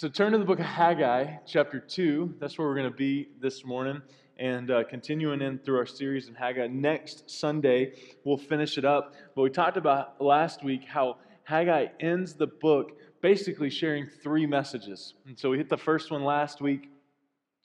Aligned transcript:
So 0.00 0.08
turn 0.08 0.32
to 0.32 0.38
the 0.38 0.46
book 0.46 0.60
of 0.60 0.64
Haggai, 0.64 1.26
chapter 1.46 1.78
2. 1.78 2.36
That's 2.40 2.56
where 2.56 2.66
we're 2.66 2.74
going 2.74 2.90
to 2.90 2.96
be 2.96 3.28
this 3.38 3.66
morning 3.66 4.00
and 4.38 4.70
uh, 4.70 4.84
continuing 4.84 5.42
in 5.42 5.58
through 5.58 5.76
our 5.76 5.84
series 5.84 6.26
in 6.26 6.34
Haggai. 6.34 6.68
Next 6.68 7.28
Sunday, 7.28 7.92
we'll 8.24 8.38
finish 8.38 8.78
it 8.78 8.86
up. 8.86 9.12
But 9.36 9.42
we 9.42 9.50
talked 9.50 9.76
about 9.76 10.18
last 10.18 10.64
week 10.64 10.86
how 10.86 11.18
Haggai 11.44 11.88
ends 12.00 12.32
the 12.32 12.46
book 12.46 12.92
basically 13.20 13.68
sharing 13.68 14.06
three 14.22 14.46
messages. 14.46 15.12
And 15.26 15.38
so 15.38 15.50
we 15.50 15.58
hit 15.58 15.68
the 15.68 15.76
first 15.76 16.10
one 16.10 16.24
last 16.24 16.62
week 16.62 16.88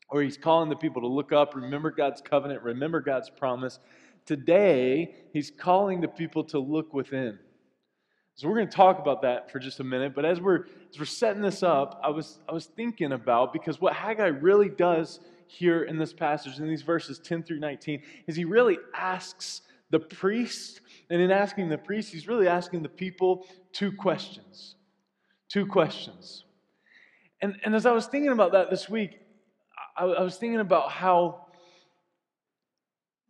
where 0.10 0.22
he's 0.22 0.36
calling 0.36 0.68
the 0.68 0.76
people 0.76 1.04
to 1.04 1.08
look 1.08 1.32
up, 1.32 1.56
remember 1.56 1.90
God's 1.90 2.20
covenant, 2.20 2.64
remember 2.64 3.00
God's 3.00 3.30
promise. 3.30 3.80
Today, 4.26 5.16
he's 5.32 5.52
calling 5.58 6.02
the 6.02 6.10
people 6.10 6.44
to 6.44 6.60
look 6.60 6.94
within. 6.94 7.40
So 8.36 8.50
we're 8.50 8.56
going 8.56 8.68
to 8.68 8.76
talk 8.76 9.00
about 9.00 9.22
that 9.22 9.50
for 9.50 9.60
just 9.60 9.80
a 9.80 9.84
minute. 9.84 10.14
But 10.14 10.26
as 10.26 10.42
we're 10.42 10.66
as 10.92 11.00
we're 11.00 11.06
setting 11.06 11.42
this 11.42 11.64
up, 11.64 12.00
I 12.04 12.10
was 12.10 12.40
I 12.50 12.54
was 12.54 12.66
thinking 12.66 13.14
about 13.14 13.54
because 13.54 13.80
what 13.80 13.94
Haggai 13.94 14.28
really 14.28 14.68
does 14.68 15.22
here 15.48 15.84
in 15.84 15.98
this 15.98 16.12
passage, 16.12 16.60
in 16.60 16.68
these 16.68 16.82
verses 16.82 17.20
10 17.20 17.44
through 17.44 17.60
19, 17.60 18.02
is 18.28 18.36
he 18.36 18.46
really 18.46 18.78
asks 18.94 19.62
the 19.92 20.00
priest, 20.00 20.82
and 21.10 21.22
in 21.22 21.32
asking 21.32 21.70
the 21.70 21.78
priest, 21.78 22.12
he's 22.12 22.28
really 22.28 22.48
asking 22.48 22.82
the 22.82 22.90
people 22.90 23.46
two 23.72 23.92
questions. 23.92 24.76
Two 25.48 25.66
questions. 25.66 26.44
And, 27.42 27.56
and 27.64 27.76
as 27.76 27.86
I 27.86 27.92
was 27.92 28.08
thinking 28.08 28.32
about 28.32 28.54
that 28.54 28.70
this 28.70 28.90
week, 28.90 29.20
I, 29.96 30.06
I 30.06 30.22
was 30.22 30.38
thinking 30.38 30.60
about 30.60 30.92
how 30.92 31.46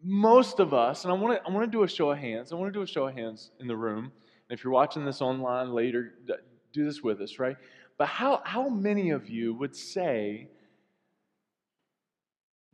most 0.01 0.59
of 0.59 0.73
us, 0.73 1.03
and 1.03 1.11
I 1.11 1.15
want 1.15 1.37
to 1.37 1.47
I 1.47 1.53
want 1.53 1.69
to 1.69 1.71
do 1.71 1.83
a 1.83 1.87
show 1.87 2.11
of 2.11 2.17
hands. 2.17 2.51
I 2.51 2.55
want 2.55 2.73
to 2.73 2.79
do 2.79 2.83
a 2.83 2.87
show 2.87 3.07
of 3.07 3.13
hands 3.13 3.51
in 3.59 3.67
the 3.67 3.75
room. 3.75 4.11
If 4.49 4.63
you're 4.63 4.73
watching 4.73 5.05
this 5.05 5.21
online 5.21 5.73
later, 5.73 6.13
do 6.71 6.85
this 6.85 7.01
with 7.01 7.21
us, 7.21 7.39
right? 7.39 7.57
But 7.97 8.07
how, 8.07 8.41
how 8.43 8.69
many 8.69 9.11
of 9.11 9.29
you 9.29 9.53
would 9.55 9.75
say 9.75 10.49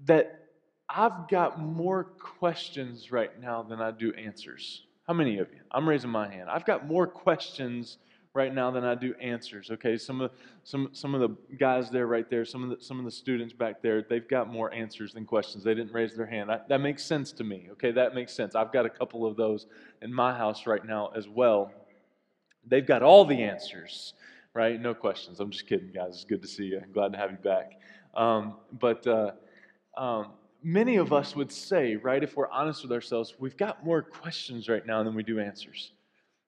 that 0.05 0.47
I've 0.89 1.29
got 1.29 1.59
more 1.59 2.03
questions 2.03 3.11
right 3.11 3.39
now 3.39 3.63
than 3.63 3.81
I 3.81 3.91
do 3.91 4.13
answers? 4.13 4.83
How 5.07 5.13
many 5.13 5.37
of 5.37 5.49
you? 5.51 5.59
I'm 5.71 5.87
raising 5.87 6.09
my 6.09 6.29
hand. 6.29 6.49
I've 6.49 6.65
got 6.65 6.87
more 6.87 7.07
questions 7.07 7.97
right 8.33 8.53
now 8.53 8.71
than 8.71 8.83
I 8.83 8.95
do 8.95 9.13
answers. 9.15 9.71
Okay, 9.71 9.97
some 9.97 10.21
of 10.21 10.31
some 10.63 10.89
some 10.93 11.13
of 11.13 11.21
the 11.21 11.35
guys 11.57 11.89
there, 11.89 12.07
right 12.07 12.29
there, 12.29 12.45
some 12.45 12.63
of 12.63 12.69
the 12.69 12.83
some 12.83 12.99
of 12.99 13.05
the 13.05 13.11
students 13.11 13.53
back 13.53 13.81
there, 13.81 14.01
they've 14.01 14.27
got 14.27 14.49
more 14.49 14.73
answers 14.73 15.13
than 15.13 15.25
questions. 15.25 15.63
They 15.63 15.73
didn't 15.73 15.93
raise 15.93 16.15
their 16.15 16.25
hand. 16.25 16.51
I, 16.51 16.59
that 16.69 16.79
makes 16.79 17.03
sense 17.03 17.31
to 17.33 17.43
me. 17.43 17.67
Okay, 17.73 17.91
that 17.91 18.15
makes 18.15 18.33
sense. 18.33 18.55
I've 18.55 18.71
got 18.71 18.85
a 18.85 18.89
couple 18.89 19.25
of 19.25 19.35
those 19.35 19.65
in 20.01 20.13
my 20.13 20.35
house 20.35 20.65
right 20.65 20.85
now 20.85 21.11
as 21.15 21.27
well. 21.27 21.71
They've 22.65 22.85
got 22.85 23.01
all 23.01 23.25
the 23.25 23.41
answers, 23.43 24.13
right? 24.53 24.79
No 24.79 24.93
questions. 24.93 25.39
I'm 25.39 25.49
just 25.49 25.67
kidding, 25.67 25.91
guys. 25.91 26.15
It's 26.15 26.25
good 26.25 26.41
to 26.41 26.47
see 26.47 26.65
you. 26.65 26.79
I'm 26.81 26.91
glad 26.91 27.11
to 27.13 27.17
have 27.17 27.31
you 27.31 27.37
back. 27.37 27.79
Um, 28.13 28.55
but 28.79 29.05
uh, 29.07 29.31
um, 29.97 30.27
many 30.63 30.97
of 30.97 31.11
us 31.11 31.35
would 31.35 31.51
say, 31.51 31.95
right, 31.95 32.23
if 32.23 32.35
we're 32.35 32.49
honest 32.49 32.83
with 32.83 32.91
ourselves, 32.91 33.35
we've 33.39 33.57
got 33.57 33.83
more 33.83 34.01
questions 34.01 34.69
right 34.69 34.85
now 34.85 35.03
than 35.03 35.15
we 35.15 35.23
do 35.23 35.39
answers. 35.39 35.91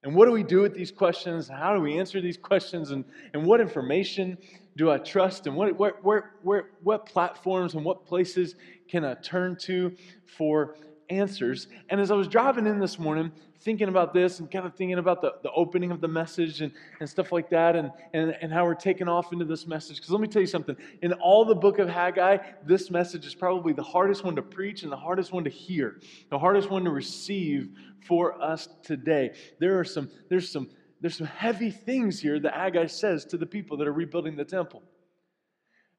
And 0.04 0.14
what 0.14 0.26
do 0.26 0.32
we 0.32 0.44
do 0.44 0.62
with 0.62 0.74
these 0.74 0.92
questions? 0.92 1.48
How 1.48 1.74
do 1.74 1.80
we 1.80 1.98
answer 1.98 2.20
these 2.20 2.38
questions? 2.38 2.92
And, 2.92 3.06
and 3.34 3.46
what 3.46 3.62
information 3.62 4.38
do 4.76 4.92
I 4.92 4.98
trust? 4.98 5.48
And 5.48 5.56
what, 5.56 5.78
where, 5.80 5.96
where, 6.02 6.32
where, 6.42 6.70
what 6.82 7.06
platforms 7.06 7.76
and 7.76 7.86
what 7.86 8.06
places 8.06 8.56
can 8.90 9.06
I 9.06 9.14
turn 9.16 9.56
to 9.62 9.96
for 10.38 10.76
answers? 11.10 11.68
And 11.90 12.00
as 12.00 12.12
I 12.12 12.16
was 12.16 12.28
driving 12.28 12.68
in 12.68 12.80
this 12.80 13.00
morning, 13.00 13.32
thinking 13.64 13.88
about 13.88 14.14
this 14.14 14.40
and 14.40 14.52
kind 14.52 14.66
of 14.66 14.76
thinking 14.76 14.98
about 14.98 15.22
the, 15.22 15.34
the 15.42 15.52
opening 15.52 15.92
of 15.92 16.02
the 16.02 16.08
message 16.08 16.62
and, 16.62 16.72
and 17.00 17.10
stuff 17.10 17.32
like 17.32 17.50
that 17.50 17.76
and, 17.76 17.92
and, 18.14 18.36
and 18.42 18.52
how 18.52 18.66
we're 18.66 18.76
taking 18.76 19.08
off 19.08 19.32
into 19.32 19.46
this 19.46 19.66
message. 19.66 19.98
Because 19.98 20.10
let 20.10 20.20
me 20.20 20.28
tell 20.28 20.42
you 20.42 20.48
something 20.48 20.76
in 21.02 21.14
all 21.14 21.46
the 21.46 21.56
book 21.56 21.80
of 21.80 21.88
Haggai, 21.88 22.38
this 22.66 22.92
message 22.92 23.26
is 23.26 23.34
probably 23.34 23.74
the 23.74 23.84
hardest 23.84 24.24
one 24.24 24.36
to 24.36 24.42
preach 24.42 24.84
and 24.84 24.92
the 24.92 24.98
hardest 24.98 25.32
one 25.32 25.46
to 25.46 25.50
hear, 25.50 26.00
the 26.30 26.40
hardest 26.40 26.70
one 26.70 26.84
to 26.84 26.92
receive 26.92 27.70
for 28.06 28.42
us 28.42 28.68
today. 28.84 29.32
There 29.60 29.80
are 29.80 29.86
some, 29.86 30.12
there's 30.30 30.52
some, 30.52 30.70
there's 31.00 31.18
some 31.18 31.28
heavy 31.28 31.72
things 31.72 32.20
here 32.20 32.40
that 32.40 32.54
Haggai 32.54 32.88
says 32.88 33.26
to 33.26 33.38
the 33.38 33.46
people 33.46 33.78
that 33.78 33.88
are 33.88 33.94
rebuilding 33.94 34.36
the 34.36 34.46
temple. 34.46 34.84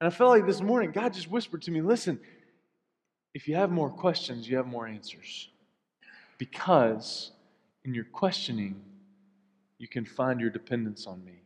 And 0.00 0.06
I 0.06 0.10
felt 0.10 0.30
like 0.30 0.46
this 0.46 0.60
morning, 0.60 0.90
God 0.90 1.14
just 1.14 1.30
whispered 1.30 1.62
to 1.62 1.70
me, 1.70 1.80
listen, 1.80 2.20
if 3.34 3.48
you 3.48 3.56
have 3.56 3.70
more 3.70 3.90
questions, 3.90 4.48
you 4.48 4.56
have 4.56 4.66
more 4.66 4.86
answers. 4.86 5.48
Because 6.38 7.32
in 7.84 7.92
your 7.92 8.04
questioning, 8.04 8.80
you 9.78 9.88
can 9.88 10.04
find 10.04 10.40
your 10.40 10.50
dependence 10.50 11.06
on 11.06 11.24
me. 11.24 11.42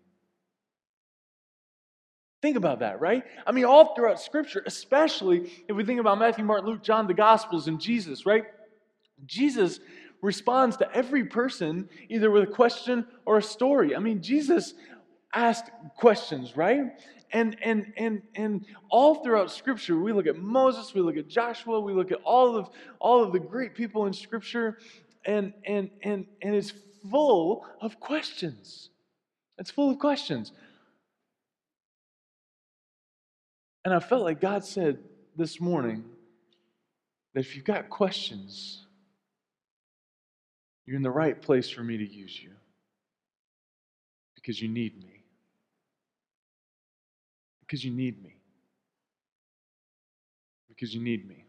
Think 2.41 2.57
about 2.57 2.81
that, 2.81 3.01
right? 3.01 3.25
I 3.47 3.53
mean, 3.53 3.65
all 3.65 3.95
throughout 3.95 4.21
Scripture, 4.21 4.63
especially 4.65 5.51
if 5.67 5.75
we 5.75 5.85
think 5.85 5.99
about 5.99 6.19
Matthew, 6.19 6.45
Mark, 6.45 6.65
Luke, 6.65 6.83
John, 6.83 7.09
the 7.09 7.15
Gospels, 7.15 7.67
and 7.67 7.81
Jesus, 7.81 8.27
right? 8.27 8.45
Jesus 9.27 9.81
responds 10.23 10.77
to 10.77 10.95
every 10.95 11.25
person 11.25 11.89
either 12.09 12.31
with 12.31 12.45
a 12.45 12.53
question 12.53 13.07
or 13.25 13.39
a 13.39 13.43
story. 13.43 13.97
I 13.97 13.99
mean, 13.99 14.23
Jesus 14.23 14.75
asked 15.33 15.71
questions, 15.97 16.57
right? 16.57 16.83
And 17.33 17.57
and 17.63 17.93
and 17.97 18.23
and 18.35 18.65
all 18.91 19.17
throughout 19.17 19.51
Scripture, 19.51 19.99
we 19.99 20.13
look 20.13 20.27
at 20.27 20.39
Moses, 20.39 20.95
we 20.95 21.01
look 21.01 21.17
at 21.17 21.29
Joshua, 21.29 21.81
we 21.81 21.93
look 21.93 22.11
at 22.11 22.21
all 22.25 22.57
of 22.57 22.71
all 22.99 23.23
of 23.23 23.33
the 23.33 23.41
great 23.41 23.75
people 23.75 24.07
in 24.07 24.13
Scripture, 24.13 24.79
and 25.25 25.53
and 25.65 25.91
and 26.03 26.27
and 26.41 26.55
it's 26.55 26.73
full 27.11 27.67
of 27.81 28.01
questions. 28.01 28.91
It's 29.59 29.71
full 29.71 29.91
of 29.91 29.99
questions. 29.99 30.53
And 33.85 33.95
I 33.95 34.01
felt 34.01 34.23
like 34.23 34.41
God 34.41 34.65
said 34.65 34.99
this 35.37 35.61
morning 35.61 36.05
that 37.35 37.41
if 37.41 37.57
you've 37.57 37.65
got 37.65 37.89
questions, 37.89 38.85
you're 40.87 40.97
in 40.97 41.03
the 41.03 41.11
right 41.11 41.41
place 41.41 41.69
for 41.69 41.83
me 41.83 41.97
to 41.97 42.07
use 42.07 42.43
you 42.43 42.51
because 44.35 44.61
you 44.61 44.69
need 44.69 45.03
me. 45.03 45.08
Because 47.69 47.85
you 47.85 47.91
need 47.91 48.23
me. 48.25 48.35
Because 50.69 50.95
you 50.95 51.03
need 51.03 51.29
me. 51.29 51.45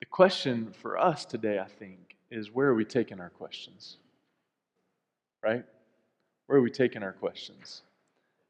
The 0.00 0.06
question 0.06 0.74
for 0.82 0.98
us 0.98 1.24
today, 1.24 1.58
I 1.58 1.66
think, 1.66 2.16
is 2.30 2.50
where 2.52 2.68
are 2.68 2.74
we 2.74 2.84
taking 2.84 3.20
our 3.20 3.30
questions? 3.30 3.96
Right? 5.42 5.64
Where 6.46 6.58
are 6.58 6.62
we 6.62 6.70
taking 6.70 7.02
our 7.02 7.12
questions? 7.12 7.82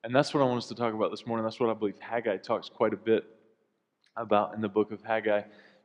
And 0.02 0.12
that's 0.12 0.34
what 0.34 0.42
I 0.42 0.46
want 0.46 0.58
us 0.58 0.68
to 0.68 0.74
talk 0.74 0.94
about 0.94 1.12
this 1.12 1.26
morning. 1.26 1.44
That's 1.44 1.60
what 1.60 1.70
I 1.70 1.74
believe 1.74 1.98
Haggai 2.00 2.38
talks 2.38 2.68
quite 2.68 2.92
a 2.92 2.96
bit 2.96 3.24
about 4.16 4.54
in 4.54 4.60
the 4.60 4.68
book 4.68 4.90
of 4.90 5.00
Haggai, 5.02 5.42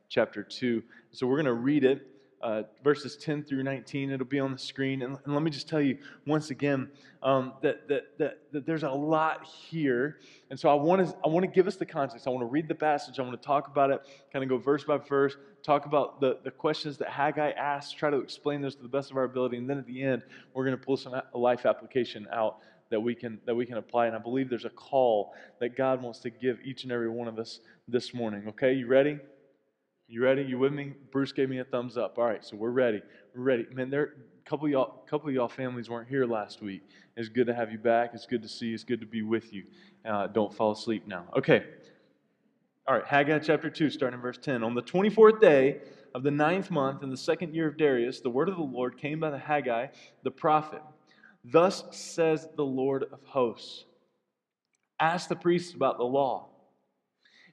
chapter 0.08 0.42
2. 0.42 0.82
So 1.12 1.26
we're 1.28 1.36
going 1.36 1.46
to 1.46 1.52
read 1.52 1.84
it 1.84 2.04
uh, 2.40 2.62
verses 2.84 3.16
10 3.16 3.44
through 3.44 3.62
19. 3.62 4.10
It'll 4.10 4.26
be 4.26 4.40
on 4.40 4.52
the 4.52 4.58
screen. 4.58 5.02
And, 5.02 5.18
and 5.24 5.34
let 5.34 5.42
me 5.42 5.50
just 5.50 5.68
tell 5.68 5.80
you 5.80 5.98
once 6.26 6.50
again 6.50 6.88
um, 7.22 7.54
that, 7.62 7.88
that, 7.88 8.18
that, 8.18 8.38
that, 8.52 8.66
there's 8.66 8.84
a 8.84 8.90
lot 8.90 9.44
here. 9.44 10.18
And 10.50 10.58
so 10.58 10.68
I 10.68 10.74
want, 10.74 11.06
to, 11.06 11.16
I 11.24 11.28
want 11.28 11.44
to 11.44 11.50
give 11.50 11.66
us 11.66 11.76
the 11.76 11.86
context. 11.86 12.26
I 12.26 12.30
want 12.30 12.42
to 12.42 12.46
read 12.46 12.68
the 12.68 12.74
passage. 12.74 13.18
I 13.18 13.22
want 13.22 13.40
to 13.40 13.46
talk 13.46 13.66
about 13.66 13.90
it, 13.90 14.00
kind 14.32 14.42
of 14.42 14.48
go 14.48 14.58
verse 14.58 14.84
by 14.84 14.98
verse, 14.98 15.36
talk 15.62 15.86
about 15.86 16.20
the, 16.20 16.38
the 16.44 16.50
questions 16.50 16.96
that 16.98 17.08
Haggai 17.08 17.50
asked, 17.50 17.98
try 17.98 18.10
to 18.10 18.18
explain 18.18 18.62
those 18.62 18.76
to 18.76 18.82
the 18.82 18.88
best 18.88 19.10
of 19.10 19.16
our 19.16 19.24
ability. 19.24 19.56
And 19.56 19.68
then 19.68 19.78
at 19.78 19.86
the 19.86 20.02
end, 20.02 20.22
we're 20.54 20.64
going 20.64 20.78
to 20.78 20.84
pull 20.84 20.96
some 20.96 21.20
life 21.34 21.66
application 21.66 22.28
out 22.32 22.58
that 22.90 23.00
we 23.00 23.14
can 23.14 23.38
that 23.44 23.54
we 23.54 23.66
can 23.66 23.76
apply 23.76 24.06
and 24.06 24.16
i 24.16 24.18
believe 24.18 24.48
there's 24.48 24.64
a 24.64 24.70
call 24.70 25.34
that 25.60 25.76
god 25.76 26.02
wants 26.02 26.20
to 26.20 26.30
give 26.30 26.58
each 26.64 26.84
and 26.84 26.92
every 26.92 27.10
one 27.10 27.28
of 27.28 27.38
us 27.38 27.60
this 27.86 28.14
morning 28.14 28.44
okay 28.48 28.72
you 28.72 28.86
ready 28.86 29.18
you 30.10 30.22
ready? 30.22 30.42
You 30.42 30.58
with 30.58 30.72
me? 30.72 30.94
Bruce 31.12 31.32
gave 31.32 31.50
me 31.50 31.58
a 31.58 31.64
thumbs 31.64 31.98
up. 31.98 32.16
All 32.16 32.24
right, 32.24 32.42
so 32.42 32.56
we're 32.56 32.70
ready. 32.70 33.02
We're 33.34 33.42
ready. 33.42 33.66
Man, 33.70 33.90
there 33.90 34.14
a 34.46 34.48
couple 34.48 34.64
of 34.64 34.72
y'all, 34.72 35.04
couple 35.06 35.28
of 35.28 35.34
y'all 35.34 35.48
families 35.48 35.90
weren't 35.90 36.08
here 36.08 36.24
last 36.24 36.62
week. 36.62 36.82
It's 37.14 37.28
good 37.28 37.46
to 37.46 37.54
have 37.54 37.70
you 37.70 37.76
back. 37.76 38.12
It's 38.14 38.24
good 38.24 38.40
to 38.40 38.48
see 38.48 38.68
you. 38.68 38.74
It's 38.74 38.84
good 38.84 39.00
to 39.00 39.06
be 39.06 39.20
with 39.20 39.52
you. 39.52 39.64
Uh, 40.08 40.26
don't 40.28 40.52
fall 40.52 40.72
asleep 40.72 41.06
now. 41.06 41.26
Okay. 41.36 41.62
All 42.86 42.94
right, 42.94 43.04
Haggai 43.04 43.40
chapter 43.40 43.68
2, 43.68 43.90
starting 43.90 44.16
in 44.16 44.22
verse 44.22 44.38
10. 44.38 44.64
On 44.64 44.74
the 44.74 44.82
24th 44.82 45.42
day 45.42 45.82
of 46.14 46.22
the 46.22 46.30
ninth 46.30 46.70
month 46.70 47.02
in 47.02 47.10
the 47.10 47.16
second 47.16 47.54
year 47.54 47.68
of 47.68 47.76
Darius, 47.76 48.20
the 48.20 48.30
word 48.30 48.48
of 48.48 48.56
the 48.56 48.62
Lord 48.62 48.96
came 48.96 49.20
by 49.20 49.28
the 49.28 49.36
Haggai, 49.36 49.88
the 50.22 50.30
prophet. 50.30 50.80
Thus 51.44 51.84
says 51.90 52.48
the 52.56 52.64
Lord 52.64 53.04
of 53.12 53.20
hosts 53.24 53.84
Ask 54.98 55.28
the 55.28 55.36
priests 55.36 55.74
about 55.74 55.98
the 55.98 56.04
law 56.04 56.48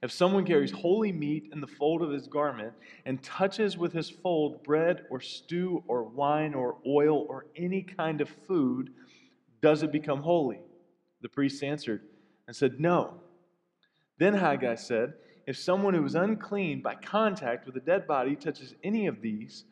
if 0.05 0.11
someone 0.11 0.45
carries 0.45 0.69
holy 0.69 1.11
meat 1.11 1.49
in 1.51 1.59
the 1.59 1.65
fold 1.65 2.03
of 2.03 2.11
his 2.11 2.27
garment 2.27 2.71
and 3.07 3.23
touches 3.23 3.75
with 3.75 3.91
his 3.91 4.07
fold 4.07 4.63
bread 4.63 5.01
or 5.09 5.19
stew 5.19 5.83
or 5.87 6.03
wine 6.03 6.53
or 6.53 6.77
oil 6.85 7.25
or 7.27 7.47
any 7.55 7.81
kind 7.81 8.21
of 8.21 8.29
food, 8.47 8.91
does 9.63 9.81
it 9.81 9.91
become 9.91 10.21
holy? 10.21 10.59
The 11.21 11.29
priest 11.29 11.63
answered 11.63 12.03
and 12.45 12.55
said, 12.55 12.79
No. 12.79 13.15
Then 14.19 14.35
Haggai 14.35 14.75
said, 14.75 15.15
If 15.47 15.57
someone 15.57 15.95
who 15.95 16.05
is 16.05 16.13
unclean 16.13 16.83
by 16.83 16.93
contact 16.93 17.65
with 17.65 17.75
a 17.75 17.81
dead 17.81 18.05
body 18.05 18.35
touches 18.35 18.75
any 18.83 19.07
of 19.07 19.23
these, 19.23 19.65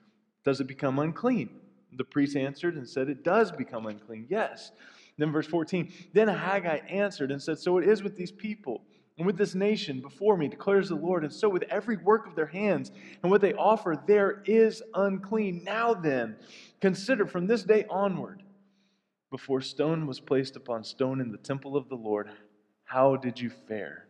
does 0.44 0.60
it 0.60 0.66
become 0.66 0.98
unclean? 0.98 1.52
The 1.96 2.06
priest 2.06 2.36
answered 2.36 2.76
and 2.76 2.90
said, 2.90 3.08
It 3.08 3.24
does 3.24 3.52
become 3.52 3.86
unclean, 3.86 4.26
yes. 4.32 4.72
Then, 5.20 5.32
verse 5.32 5.46
14, 5.46 5.94
then 6.14 6.28
Haggai 6.28 6.78
answered 6.90 7.30
and 7.30 7.40
said, 7.40 7.60
So 7.60 7.78
it 7.78 7.88
is 7.88 8.02
with 8.02 8.16
these 8.16 8.32
people 8.32 8.82
and 9.18 9.28
with 9.28 9.38
this 9.38 9.54
nation 9.54 10.02
before 10.02 10.36
me, 10.38 10.48
declares 10.48 10.90
the 10.90 10.96
Lord, 10.96 11.24
and 11.24 11.32
so 11.32 11.48
with 11.48 11.64
every 11.70 11.98
work 11.98 12.26
of 12.26 12.36
their 12.36 12.48
hands 12.48 12.92
and 13.22 13.32
what 13.32 13.42
they 13.42 13.54
offer, 13.54 14.02
there 14.08 14.42
is 14.46 14.82
unclean. 14.96 15.64
Now 15.64 15.94
then, 15.94 16.36
consider 16.82 17.28
from 17.28 17.46
this 17.46 17.64
day 17.64 17.86
onward, 17.90 18.42
before 19.30 19.62
stone 19.62 20.06
was 20.06 20.20
placed 20.20 20.56
upon 20.56 20.84
stone 20.84 21.20
in 21.20 21.32
the 21.32 21.38
temple 21.38 21.76
of 21.76 21.90
the 21.90 21.96
Lord, 21.96 22.30
how 22.86 23.16
did 23.16 23.40
you 23.40 23.52
fare? 23.68 24.06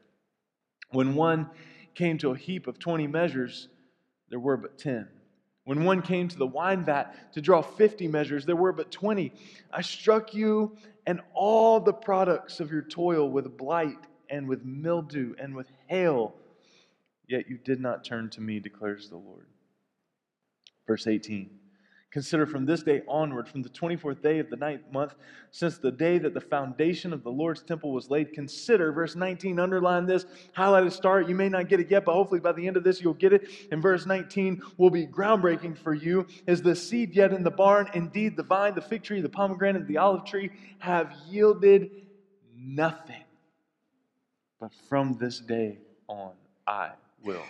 When 0.92 1.16
one 1.16 1.50
came 1.96 2.18
to 2.20 2.32
a 2.32 2.38
heap 2.38 2.68
of 2.68 2.80
20 2.80 3.08
measures, 3.08 3.70
there 4.30 4.40
were 4.40 4.58
but 4.58 4.78
10. 4.78 5.08
When 5.66 5.86
one 5.86 6.02
came 6.02 6.28
to 6.28 6.38
the 6.38 6.46
wine 6.46 6.84
vat 6.84 7.34
to 7.34 7.42
draw 7.42 7.62
50 7.62 8.08
measures, 8.10 8.46
there 8.46 8.56
were 8.56 8.74
but 8.74 8.92
20. 8.92 9.32
I 9.72 9.82
struck 9.82 10.34
you 10.34 10.76
and 11.06 11.22
all 11.34 11.80
the 11.80 11.94
products 11.94 12.60
of 12.60 12.72
your 12.72 12.82
toil 12.82 13.30
with 13.30 13.58
blight 13.58 14.08
and 14.34 14.48
with 14.48 14.66
mildew 14.66 15.36
and 15.40 15.56
with 15.56 15.68
hail, 15.86 16.34
yet 17.28 17.48
you 17.48 17.60
did 17.64 17.80
not 17.80 18.04
turn 18.04 18.32
to 18.32 18.42
me, 18.42 18.60
declares 18.60 19.08
the 19.08 19.16
Lord. 19.16 19.46
Verse 20.88 21.06
18. 21.06 21.52
Consider 22.10 22.46
from 22.46 22.66
this 22.66 22.84
day 22.84 23.02
onward, 23.08 23.48
from 23.48 23.62
the 23.62 23.70
24th 23.70 24.22
day 24.22 24.40
of 24.40 24.50
the 24.50 24.56
ninth 24.56 24.84
month, 24.92 25.16
since 25.52 25.78
the 25.78 25.92
day 25.92 26.18
that 26.18 26.34
the 26.34 26.42
foundation 26.42 27.14
of 27.14 27.24
the 27.24 27.32
Lord's 27.32 27.62
temple 27.62 27.92
was 27.92 28.10
laid. 28.10 28.34
Consider, 28.34 28.92
verse 28.92 29.16
19, 29.16 29.60
underline 29.60 30.06
this, 30.08 30.26
highlight 30.54 30.86
a 30.86 30.92
start. 30.92 31.28
You 31.30 31.36
may 31.36 31.50
not 31.50 31.70
get 31.70 31.80
it 31.80 31.90
yet, 31.90 32.06
but 32.06 32.14
hopefully 32.14 32.40
by 32.40 32.54
the 32.54 32.68
end 32.68 32.78
of 32.78 32.84
this 32.84 33.02
you'll 33.02 33.14
get 33.14 33.34
it. 33.34 33.48
And 33.72 33.82
verse 33.82 34.06
19 34.06 34.62
will 34.78 34.92
be 34.92 35.08
groundbreaking 35.08 35.78
for 35.78 35.94
you. 35.94 36.26
Is 36.48 36.62
the 36.62 36.76
seed 36.76 37.16
yet 37.16 37.34
in 37.34 37.44
the 37.44 37.52
barn? 37.52 37.90
Indeed, 37.94 38.36
the 38.36 38.44
vine, 38.44 38.74
the 38.74 38.82
fig 38.82 39.04
tree, 39.04 39.22
the 39.22 39.30
pomegranate, 39.30 39.88
the 39.88 39.98
olive 39.98 40.26
tree 40.26 40.52
have 40.80 41.14
yielded 41.28 41.90
nothing. 42.56 43.24
But 44.64 44.72
from 44.88 45.18
this 45.20 45.42
day 45.42 45.78
on, 46.08 46.32
I 46.66 46.92
will 47.22 47.44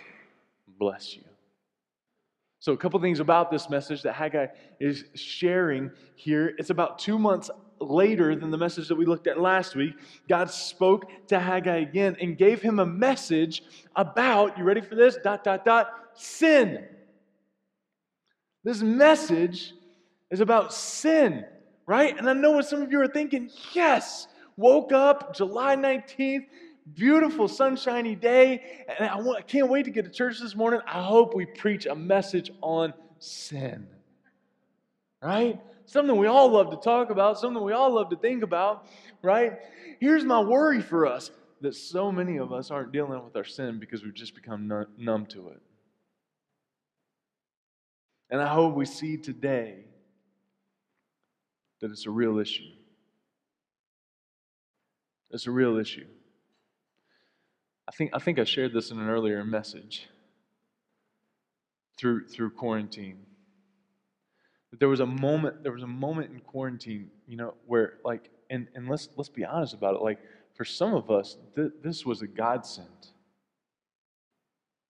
bless 0.80 1.14
you. 1.14 1.22
So, 2.58 2.72
a 2.72 2.76
couple 2.76 2.98
things 2.98 3.20
about 3.20 3.52
this 3.52 3.70
message 3.70 4.02
that 4.02 4.14
Haggai 4.14 4.48
is 4.80 5.04
sharing 5.14 5.92
here. 6.16 6.56
It's 6.58 6.70
about 6.70 6.98
two 6.98 7.16
months 7.16 7.50
later 7.78 8.34
than 8.34 8.50
the 8.50 8.58
message 8.58 8.88
that 8.88 8.96
we 8.96 9.06
looked 9.06 9.28
at 9.28 9.38
last 9.38 9.76
week. 9.76 9.94
God 10.28 10.50
spoke 10.50 11.04
to 11.28 11.38
Haggai 11.38 11.82
again 11.82 12.16
and 12.20 12.36
gave 12.36 12.60
him 12.60 12.80
a 12.80 12.86
message 12.86 13.62
about, 13.94 14.58
you 14.58 14.64
ready 14.64 14.80
for 14.80 14.96
this? 14.96 15.16
Dot, 15.22 15.44
dot, 15.44 15.64
dot, 15.64 15.92
sin. 16.14 16.84
This 18.64 18.82
message 18.82 19.72
is 20.32 20.40
about 20.40 20.74
sin, 20.74 21.44
right? 21.86 22.18
And 22.18 22.28
I 22.28 22.32
know 22.32 22.50
what 22.50 22.66
some 22.66 22.82
of 22.82 22.90
you 22.90 23.00
are 23.00 23.06
thinking. 23.06 23.50
Yes, 23.72 24.26
woke 24.56 24.92
up 24.92 25.34
July 25.34 25.76
19th, 25.76 26.46
beautiful 26.92 27.48
sunshiny 27.48 28.14
day 28.14 28.84
and 28.98 29.08
I, 29.08 29.16
want, 29.16 29.38
I 29.38 29.42
can't 29.42 29.68
wait 29.68 29.84
to 29.86 29.90
get 29.90 30.04
to 30.04 30.10
church 30.10 30.38
this 30.40 30.54
morning. 30.54 30.80
I 30.86 31.02
hope 31.02 31.34
we 31.34 31.46
preach 31.46 31.86
a 31.86 31.94
message 31.94 32.50
on 32.60 32.92
sin 33.18 33.86
right? 35.24 35.58
Something 35.86 36.16
we 36.16 36.26
all 36.26 36.50
love 36.50 36.70
to 36.70 36.76
talk 36.76 37.10
about 37.10 37.38
something 37.38 37.62
we 37.62 37.72
all 37.72 37.94
love 37.94 38.10
to 38.10 38.16
think 38.16 38.42
about 38.42 38.86
right? 39.22 39.58
Here's 40.00 40.24
my 40.24 40.40
worry 40.40 40.82
for 40.82 41.06
us 41.06 41.30
that 41.62 41.74
so 41.74 42.12
many 42.12 42.36
of 42.36 42.52
us 42.52 42.70
aren't 42.70 42.92
dealing 42.92 43.24
with 43.24 43.34
our 43.36 43.44
sin 43.44 43.78
because 43.78 44.04
we've 44.04 44.14
just 44.14 44.34
become 44.34 44.68
numb 44.98 45.26
to 45.26 45.48
it. 45.48 45.62
And 48.30 48.42
i 48.42 48.48
hope 48.48 48.74
we 48.74 48.84
see 48.84 49.16
today 49.16 49.84
that 51.80 51.90
it's 51.90 52.06
a 52.06 52.10
real 52.10 52.38
issue. 52.38 52.70
It's 55.30 55.46
a 55.46 55.50
real 55.50 55.78
issue 55.78 56.06
I 57.86 57.92
think, 57.92 58.10
I 58.14 58.18
think 58.18 58.38
I 58.38 58.44
shared 58.44 58.72
this 58.72 58.90
in 58.90 58.98
an 58.98 59.08
earlier 59.08 59.44
message 59.44 60.08
through, 61.98 62.28
through 62.28 62.50
quarantine. 62.50 63.18
That 64.70 64.80
there 64.80 64.88
was 64.88 65.00
a 65.00 65.06
moment, 65.06 65.62
there 65.62 65.72
was 65.72 65.82
a 65.82 65.88
moment 65.88 66.32
in 66.32 66.40
quarantine, 66.40 67.10
you 67.26 67.36
know, 67.36 67.54
where 67.66 67.94
like, 68.04 68.30
and, 68.50 68.68
and 68.74 68.88
let's, 68.88 69.08
let's 69.16 69.28
be 69.28 69.44
honest 69.44 69.74
about 69.74 69.94
it, 69.94 70.02
like 70.02 70.18
for 70.54 70.64
some 70.64 70.94
of 70.94 71.10
us, 71.10 71.36
th- 71.54 71.72
this 71.82 72.06
was 72.06 72.22
a 72.22 72.26
godsend 72.26 72.88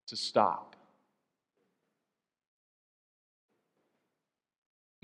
to 0.06 0.16
stop 0.16 0.73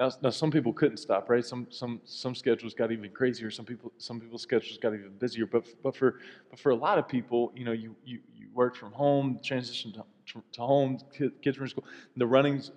Now, 0.01 0.11
now 0.23 0.31
some 0.31 0.51
people 0.51 0.73
couldn't 0.73 0.97
stop, 0.97 1.29
right? 1.29 1.45
Some, 1.45 1.67
some, 1.69 2.01
some 2.07 2.35
schedules 2.35 2.73
got 2.73 2.91
even 2.91 3.11
crazier. 3.11 3.51
Some 3.51 3.67
people, 3.67 3.93
some 3.99 4.19
people's 4.19 4.41
schedules 4.41 4.79
got 4.79 4.95
even 4.95 5.11
busier. 5.19 5.45
But, 5.45 5.67
but 5.83 5.95
for, 5.95 6.21
but 6.49 6.59
for 6.59 6.71
a 6.71 6.75
lot 6.75 6.97
of 6.97 7.07
people, 7.07 7.53
you 7.55 7.67
know, 7.67 7.73
you, 7.73 7.95
you, 8.03 8.21
you 8.35 8.49
worked 8.55 8.79
from 8.79 8.93
home, 8.93 9.39
transitioned 9.45 9.93
to, 9.93 10.43
to 10.53 10.61
home, 10.63 10.99
kids 11.43 11.59
were 11.59 11.65
in 11.65 11.71
school. 11.71 11.85
The 12.17 12.27
runnings, 12.27 12.71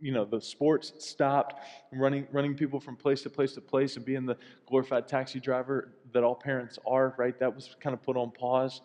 you 0.00 0.12
know, 0.12 0.24
the 0.24 0.40
sports 0.40 0.94
stopped. 0.96 1.60
Running, 1.92 2.26
running 2.32 2.54
people 2.54 2.80
from 2.80 2.96
place 2.96 3.20
to 3.22 3.30
place 3.30 3.52
to 3.52 3.60
place, 3.60 3.96
and 3.96 4.04
being 4.06 4.24
the 4.24 4.38
glorified 4.66 5.06
taxi 5.06 5.40
driver 5.40 5.92
that 6.14 6.24
all 6.24 6.34
parents 6.34 6.78
are, 6.86 7.14
right? 7.18 7.38
That 7.38 7.54
was 7.54 7.76
kind 7.80 7.92
of 7.92 8.02
put 8.02 8.16
on 8.16 8.30
pause. 8.30 8.80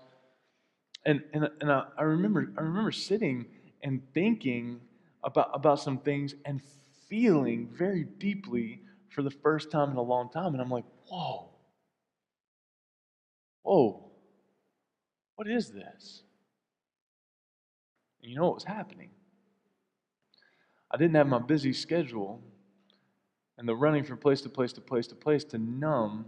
And 1.05 1.21
and 1.31 1.49
and 1.61 1.71
I, 1.71 1.83
I 1.97 2.03
remember, 2.03 2.51
I 2.57 2.61
remember 2.61 2.91
sitting 2.91 3.45
and 3.81 4.01
thinking 4.13 4.81
about 5.23 5.51
about 5.53 5.79
some 5.79 5.99
things 5.99 6.35
and 6.43 6.61
feeling 7.09 7.69
very 7.73 8.03
deeply 8.03 8.81
for 9.09 9.21
the 9.21 9.31
first 9.31 9.71
time 9.71 9.91
in 9.91 9.97
a 9.97 10.01
long 10.01 10.29
time. 10.29 10.53
And 10.53 10.61
I'm 10.61 10.69
like, 10.69 10.85
whoa, 11.07 11.49
whoa, 13.63 14.11
what 15.35 15.47
is 15.47 15.69
this? 15.69 16.23
And 18.21 18.31
you 18.31 18.37
know 18.37 18.45
what 18.45 18.55
was 18.55 18.63
happening? 18.63 19.09
I 20.91 20.97
didn't 20.97 21.15
have 21.15 21.27
my 21.27 21.39
busy 21.39 21.73
schedule 21.73 22.41
and 23.57 23.67
the 23.67 23.75
running 23.75 24.03
from 24.03 24.17
place 24.17 24.41
to 24.41 24.49
place 24.49 24.73
to 24.73 24.81
place 24.81 25.07
to 25.07 25.15
place 25.15 25.43
to 25.45 25.57
numb 25.57 26.25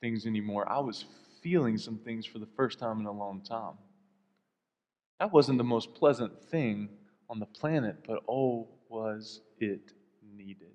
things 0.00 0.26
anymore. 0.26 0.68
I 0.68 0.80
was 0.80 1.04
feeling 1.42 1.78
some 1.78 1.98
things 1.98 2.26
for 2.26 2.38
the 2.38 2.48
first 2.56 2.78
time 2.78 3.00
in 3.00 3.06
a 3.06 3.12
long 3.12 3.40
time. 3.42 3.74
That 5.20 5.32
wasn't 5.32 5.58
the 5.58 5.64
most 5.64 5.94
pleasant 5.94 6.42
thing 6.50 6.88
on 7.30 7.38
the 7.38 7.46
planet, 7.46 8.04
but 8.06 8.22
oh, 8.28 8.68
was 8.92 9.40
it 9.58 9.92
needed. 10.36 10.74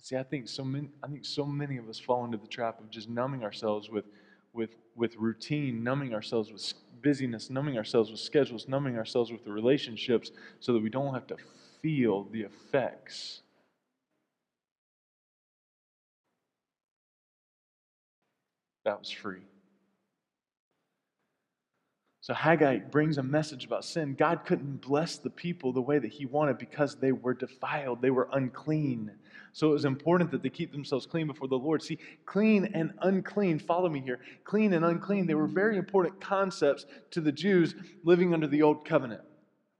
See, 0.00 0.16
I 0.16 0.22
think 0.22 0.48
so 0.48 0.64
many, 0.64 0.88
I 1.02 1.08
think 1.08 1.24
so 1.24 1.46
many 1.46 1.78
of 1.78 1.88
us 1.88 1.98
fall 1.98 2.24
into 2.26 2.36
the 2.36 2.46
trap 2.46 2.78
of 2.78 2.90
just 2.90 3.08
numbing 3.08 3.42
ourselves 3.42 3.90
with, 3.90 4.04
with, 4.52 4.76
with 4.94 5.16
routine, 5.16 5.82
numbing 5.82 6.14
ourselves 6.14 6.52
with 6.52 6.74
busyness, 7.02 7.50
numbing 7.50 7.78
ourselves 7.78 8.10
with 8.10 8.20
schedules, 8.20 8.68
numbing 8.68 8.96
ourselves 8.98 9.32
with 9.32 9.44
the 9.44 9.50
relationships 9.52 10.30
so 10.60 10.74
that 10.74 10.82
we 10.82 10.90
don't 10.90 11.14
have 11.14 11.26
to 11.28 11.36
feel 11.80 12.24
the 12.24 12.42
effects. 12.42 13.40
That 18.84 18.98
was 18.98 19.10
free. 19.10 19.42
So 22.24 22.32
Haggai 22.32 22.78
brings 22.78 23.18
a 23.18 23.22
message 23.22 23.66
about 23.66 23.84
sin. 23.84 24.14
God 24.14 24.46
couldn't 24.46 24.80
bless 24.80 25.18
the 25.18 25.28
people 25.28 25.74
the 25.74 25.82
way 25.82 25.98
that 25.98 26.10
he 26.10 26.24
wanted 26.24 26.56
because 26.56 26.94
they 26.94 27.12
were 27.12 27.34
defiled, 27.34 28.00
they 28.00 28.08
were 28.08 28.30
unclean. 28.32 29.10
So 29.52 29.68
it 29.68 29.72
was 29.74 29.84
important 29.84 30.30
that 30.30 30.42
they 30.42 30.48
keep 30.48 30.72
themselves 30.72 31.04
clean 31.04 31.26
before 31.26 31.48
the 31.48 31.58
Lord. 31.58 31.82
See, 31.82 31.98
clean 32.24 32.70
and 32.72 32.94
unclean, 33.02 33.58
follow 33.58 33.90
me 33.90 34.00
here. 34.00 34.20
Clean 34.44 34.72
and 34.72 34.86
unclean, 34.86 35.26
they 35.26 35.34
were 35.34 35.46
very 35.46 35.76
important 35.76 36.18
concepts 36.18 36.86
to 37.10 37.20
the 37.20 37.30
Jews 37.30 37.74
living 38.04 38.32
under 38.32 38.46
the 38.46 38.62
old 38.62 38.86
covenant. 38.86 39.20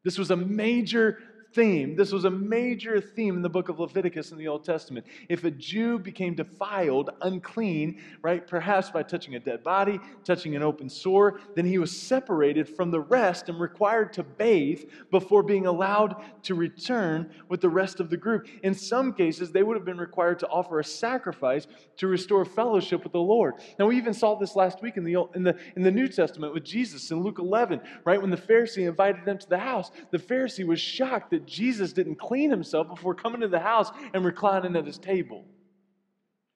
This 0.04 0.18
was 0.18 0.30
a 0.30 0.36
major 0.36 1.22
theme. 1.54 1.94
This 1.94 2.12
was 2.12 2.24
a 2.24 2.30
major 2.30 3.00
theme 3.00 3.36
in 3.36 3.42
the 3.42 3.48
book 3.48 3.68
of 3.68 3.78
Leviticus 3.78 4.32
in 4.32 4.38
the 4.38 4.48
Old 4.48 4.64
Testament. 4.64 5.06
If 5.28 5.44
a 5.44 5.50
Jew 5.50 5.98
became 5.98 6.34
defiled, 6.34 7.10
unclean, 7.22 8.00
right, 8.22 8.46
perhaps 8.46 8.90
by 8.90 9.04
touching 9.04 9.36
a 9.36 9.40
dead 9.40 9.62
body, 9.62 10.00
touching 10.24 10.56
an 10.56 10.62
open 10.62 10.88
sore, 10.88 11.40
then 11.54 11.64
he 11.64 11.78
was 11.78 11.96
separated 11.96 12.68
from 12.68 12.90
the 12.90 13.00
rest 13.00 13.48
and 13.48 13.60
required 13.60 14.12
to 14.14 14.24
bathe 14.24 14.84
before 15.10 15.42
being 15.42 15.66
allowed 15.66 16.22
to 16.42 16.54
return 16.54 17.30
with 17.48 17.60
the 17.60 17.68
rest 17.68 18.00
of 18.00 18.10
the 18.10 18.16
group. 18.16 18.46
In 18.62 18.74
some 18.74 19.12
cases, 19.12 19.52
they 19.52 19.62
would 19.62 19.76
have 19.76 19.84
been 19.84 19.98
required 19.98 20.40
to 20.40 20.48
offer 20.48 20.80
a 20.80 20.84
sacrifice 20.84 21.66
to 21.98 22.08
restore 22.08 22.44
fellowship 22.44 23.04
with 23.04 23.12
the 23.12 23.18
Lord. 23.18 23.54
Now, 23.78 23.86
we 23.86 23.96
even 23.96 24.14
saw 24.14 24.34
this 24.34 24.56
last 24.56 24.82
week 24.82 24.96
in 24.96 25.04
the, 25.04 25.24
in 25.34 25.44
the, 25.44 25.56
in 25.76 25.82
the 25.82 25.90
New 25.90 26.08
Testament 26.08 26.52
with 26.52 26.64
Jesus 26.64 27.10
in 27.10 27.22
Luke 27.22 27.38
11, 27.38 27.80
right? 28.04 28.20
When 28.20 28.30
the 28.30 28.36
Pharisee 28.36 28.88
invited 28.88 29.24
them 29.24 29.38
to 29.38 29.48
the 29.48 29.58
house, 29.58 29.90
the 30.10 30.18
Pharisee 30.18 30.66
was 30.66 30.80
shocked 30.80 31.30
that 31.30 31.43
Jesus 31.46 31.92
didn't 31.92 32.16
clean 32.16 32.50
himself 32.50 32.88
before 32.88 33.14
coming 33.14 33.40
to 33.40 33.48
the 33.48 33.60
house 33.60 33.90
and 34.12 34.24
reclining 34.24 34.76
at 34.76 34.86
his 34.86 34.98
table. 34.98 35.44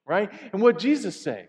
Right? 0.07 0.31
And 0.53 0.63
what 0.63 0.79
Jesus 0.79 1.21
say? 1.21 1.49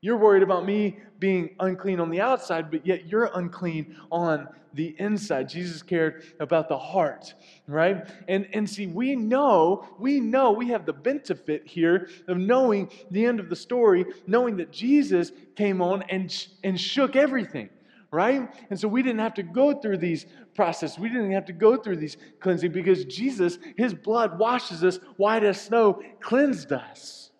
You're 0.00 0.16
worried 0.16 0.42
about 0.42 0.66
me 0.66 0.98
being 1.20 1.54
unclean 1.60 2.00
on 2.00 2.10
the 2.10 2.20
outside, 2.20 2.72
but 2.72 2.84
yet 2.84 3.06
you're 3.06 3.30
unclean 3.34 3.96
on 4.10 4.48
the 4.74 4.96
inside. 4.98 5.48
Jesus 5.48 5.80
cared 5.80 6.24
about 6.40 6.68
the 6.68 6.78
heart, 6.78 7.34
right? 7.68 8.08
And, 8.26 8.48
and 8.52 8.68
see, 8.68 8.88
we 8.88 9.14
know, 9.14 9.86
we 10.00 10.18
know 10.18 10.50
we 10.50 10.68
have 10.68 10.86
the 10.86 10.92
benefit 10.92 11.66
here 11.66 12.08
of 12.26 12.36
knowing 12.38 12.90
the 13.12 13.24
end 13.24 13.38
of 13.38 13.48
the 13.48 13.54
story, 13.54 14.06
knowing 14.26 14.56
that 14.56 14.72
Jesus 14.72 15.30
came 15.54 15.80
on 15.80 16.02
and, 16.08 16.46
and 16.64 16.80
shook 16.80 17.14
everything 17.14 17.68
right? 18.12 18.54
And 18.68 18.78
so 18.78 18.86
we 18.86 19.02
didn't 19.02 19.20
have 19.20 19.34
to 19.34 19.42
go 19.42 19.72
through 19.72 19.96
these 19.96 20.26
processes. 20.54 20.98
We 20.98 21.08
didn't 21.08 21.32
have 21.32 21.46
to 21.46 21.52
go 21.52 21.76
through 21.76 21.96
these 21.96 22.18
cleansing 22.40 22.70
because 22.70 23.06
Jesus, 23.06 23.58
his 23.76 23.94
blood 23.94 24.38
washes 24.38 24.84
us 24.84 24.98
white 25.16 25.42
as 25.42 25.60
snow, 25.60 26.02
cleansed 26.20 26.70
us. 26.72 27.30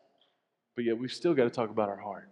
But 0.74 0.86
yet 0.86 0.98
we've 0.98 1.12
still 1.12 1.34
got 1.34 1.44
to 1.44 1.50
talk 1.50 1.68
about 1.68 1.90
our 1.90 2.00
heart. 2.00 2.30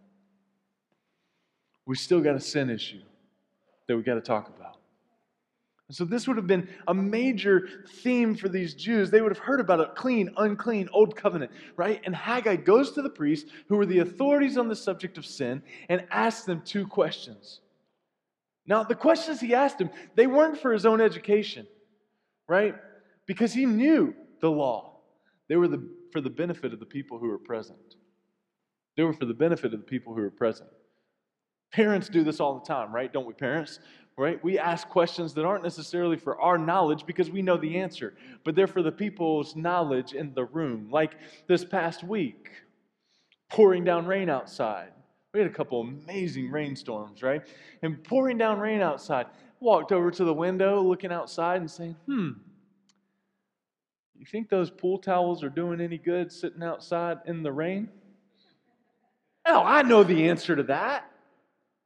We 1.86 1.96
still 1.96 2.20
got 2.20 2.34
a 2.34 2.40
sin 2.40 2.70
issue 2.70 3.02
that 3.86 3.96
we 3.96 4.02
got 4.02 4.14
to 4.14 4.20
talk 4.22 4.48
about. 4.48 4.78
And 5.88 5.96
so 5.96 6.04
this 6.04 6.26
would 6.26 6.36
have 6.36 6.46
been 6.46 6.68
a 6.86 6.94
major 6.94 7.84
theme 8.02 8.36
for 8.36 8.48
these 8.48 8.74
Jews. 8.74 9.10
They 9.10 9.20
would 9.20 9.32
have 9.32 9.44
heard 9.44 9.60
about 9.60 9.80
a 9.80 9.86
clean, 9.96 10.30
unclean, 10.36 10.88
old 10.92 11.14
covenant, 11.14 11.50
right? 11.76 12.00
And 12.04 12.14
Haggai 12.14 12.56
goes 12.56 12.92
to 12.92 13.02
the 13.02 13.10
priests, 13.10 13.50
who 13.68 13.76
were 13.76 13.86
the 13.86 13.98
authorities 13.98 14.56
on 14.56 14.68
the 14.68 14.76
subject 14.76 15.18
of 15.18 15.26
sin, 15.26 15.62
and 15.88 16.06
asks 16.10 16.46
them 16.46 16.62
two 16.64 16.86
questions. 16.86 17.60
Now, 18.70 18.84
the 18.84 18.94
questions 18.94 19.40
he 19.40 19.52
asked 19.52 19.80
him, 19.80 19.90
they 20.14 20.28
weren't 20.28 20.56
for 20.56 20.72
his 20.72 20.86
own 20.86 21.00
education, 21.00 21.66
right? 22.48 22.76
Because 23.26 23.52
he 23.52 23.66
knew 23.66 24.14
the 24.40 24.48
law. 24.48 25.00
They 25.48 25.56
were 25.56 25.66
the, 25.66 25.90
for 26.12 26.20
the 26.20 26.30
benefit 26.30 26.72
of 26.72 26.78
the 26.78 26.86
people 26.86 27.18
who 27.18 27.26
were 27.26 27.38
present. 27.38 27.96
They 28.96 29.02
were 29.02 29.12
for 29.12 29.24
the 29.24 29.34
benefit 29.34 29.74
of 29.74 29.80
the 29.80 29.86
people 29.86 30.14
who 30.14 30.20
were 30.20 30.30
present. 30.30 30.70
Parents 31.72 32.08
do 32.08 32.22
this 32.22 32.38
all 32.38 32.60
the 32.60 32.64
time, 32.64 32.94
right? 32.94 33.12
Don't 33.12 33.26
we, 33.26 33.34
parents? 33.34 33.80
Right? 34.16 34.42
We 34.44 34.56
ask 34.56 34.88
questions 34.88 35.34
that 35.34 35.44
aren't 35.44 35.64
necessarily 35.64 36.16
for 36.16 36.40
our 36.40 36.56
knowledge 36.56 37.06
because 37.06 37.28
we 37.28 37.42
know 37.42 37.56
the 37.56 37.78
answer, 37.78 38.14
but 38.44 38.54
they're 38.54 38.68
for 38.68 38.82
the 38.82 38.92
people's 38.92 39.56
knowledge 39.56 40.12
in 40.12 40.32
the 40.34 40.44
room. 40.44 40.90
Like 40.92 41.14
this 41.48 41.64
past 41.64 42.04
week, 42.04 42.50
pouring 43.48 43.82
down 43.82 44.06
rain 44.06 44.30
outside. 44.30 44.92
We 45.32 45.40
had 45.40 45.50
a 45.50 45.54
couple 45.54 45.80
amazing 45.80 46.50
rainstorms, 46.50 47.22
right? 47.22 47.42
And 47.82 48.02
pouring 48.02 48.38
down 48.38 48.58
rain 48.58 48.80
outside. 48.80 49.26
Walked 49.60 49.92
over 49.92 50.10
to 50.10 50.24
the 50.24 50.34
window, 50.34 50.80
looking 50.82 51.12
outside 51.12 51.60
and 51.60 51.70
saying, 51.70 51.94
hmm, 52.06 52.30
you 54.20 54.26
think 54.26 54.50
those 54.50 54.70
pool 54.70 54.98
towels 54.98 55.42
are 55.42 55.48
doing 55.48 55.80
any 55.80 55.96
good 55.96 56.30
sitting 56.30 56.62
outside 56.62 57.18
in 57.24 57.42
the 57.42 57.50
rain? 57.50 57.88
Oh, 59.46 59.62
I 59.62 59.80
know 59.80 60.02
the 60.02 60.28
answer 60.28 60.54
to 60.54 60.64
that, 60.64 61.10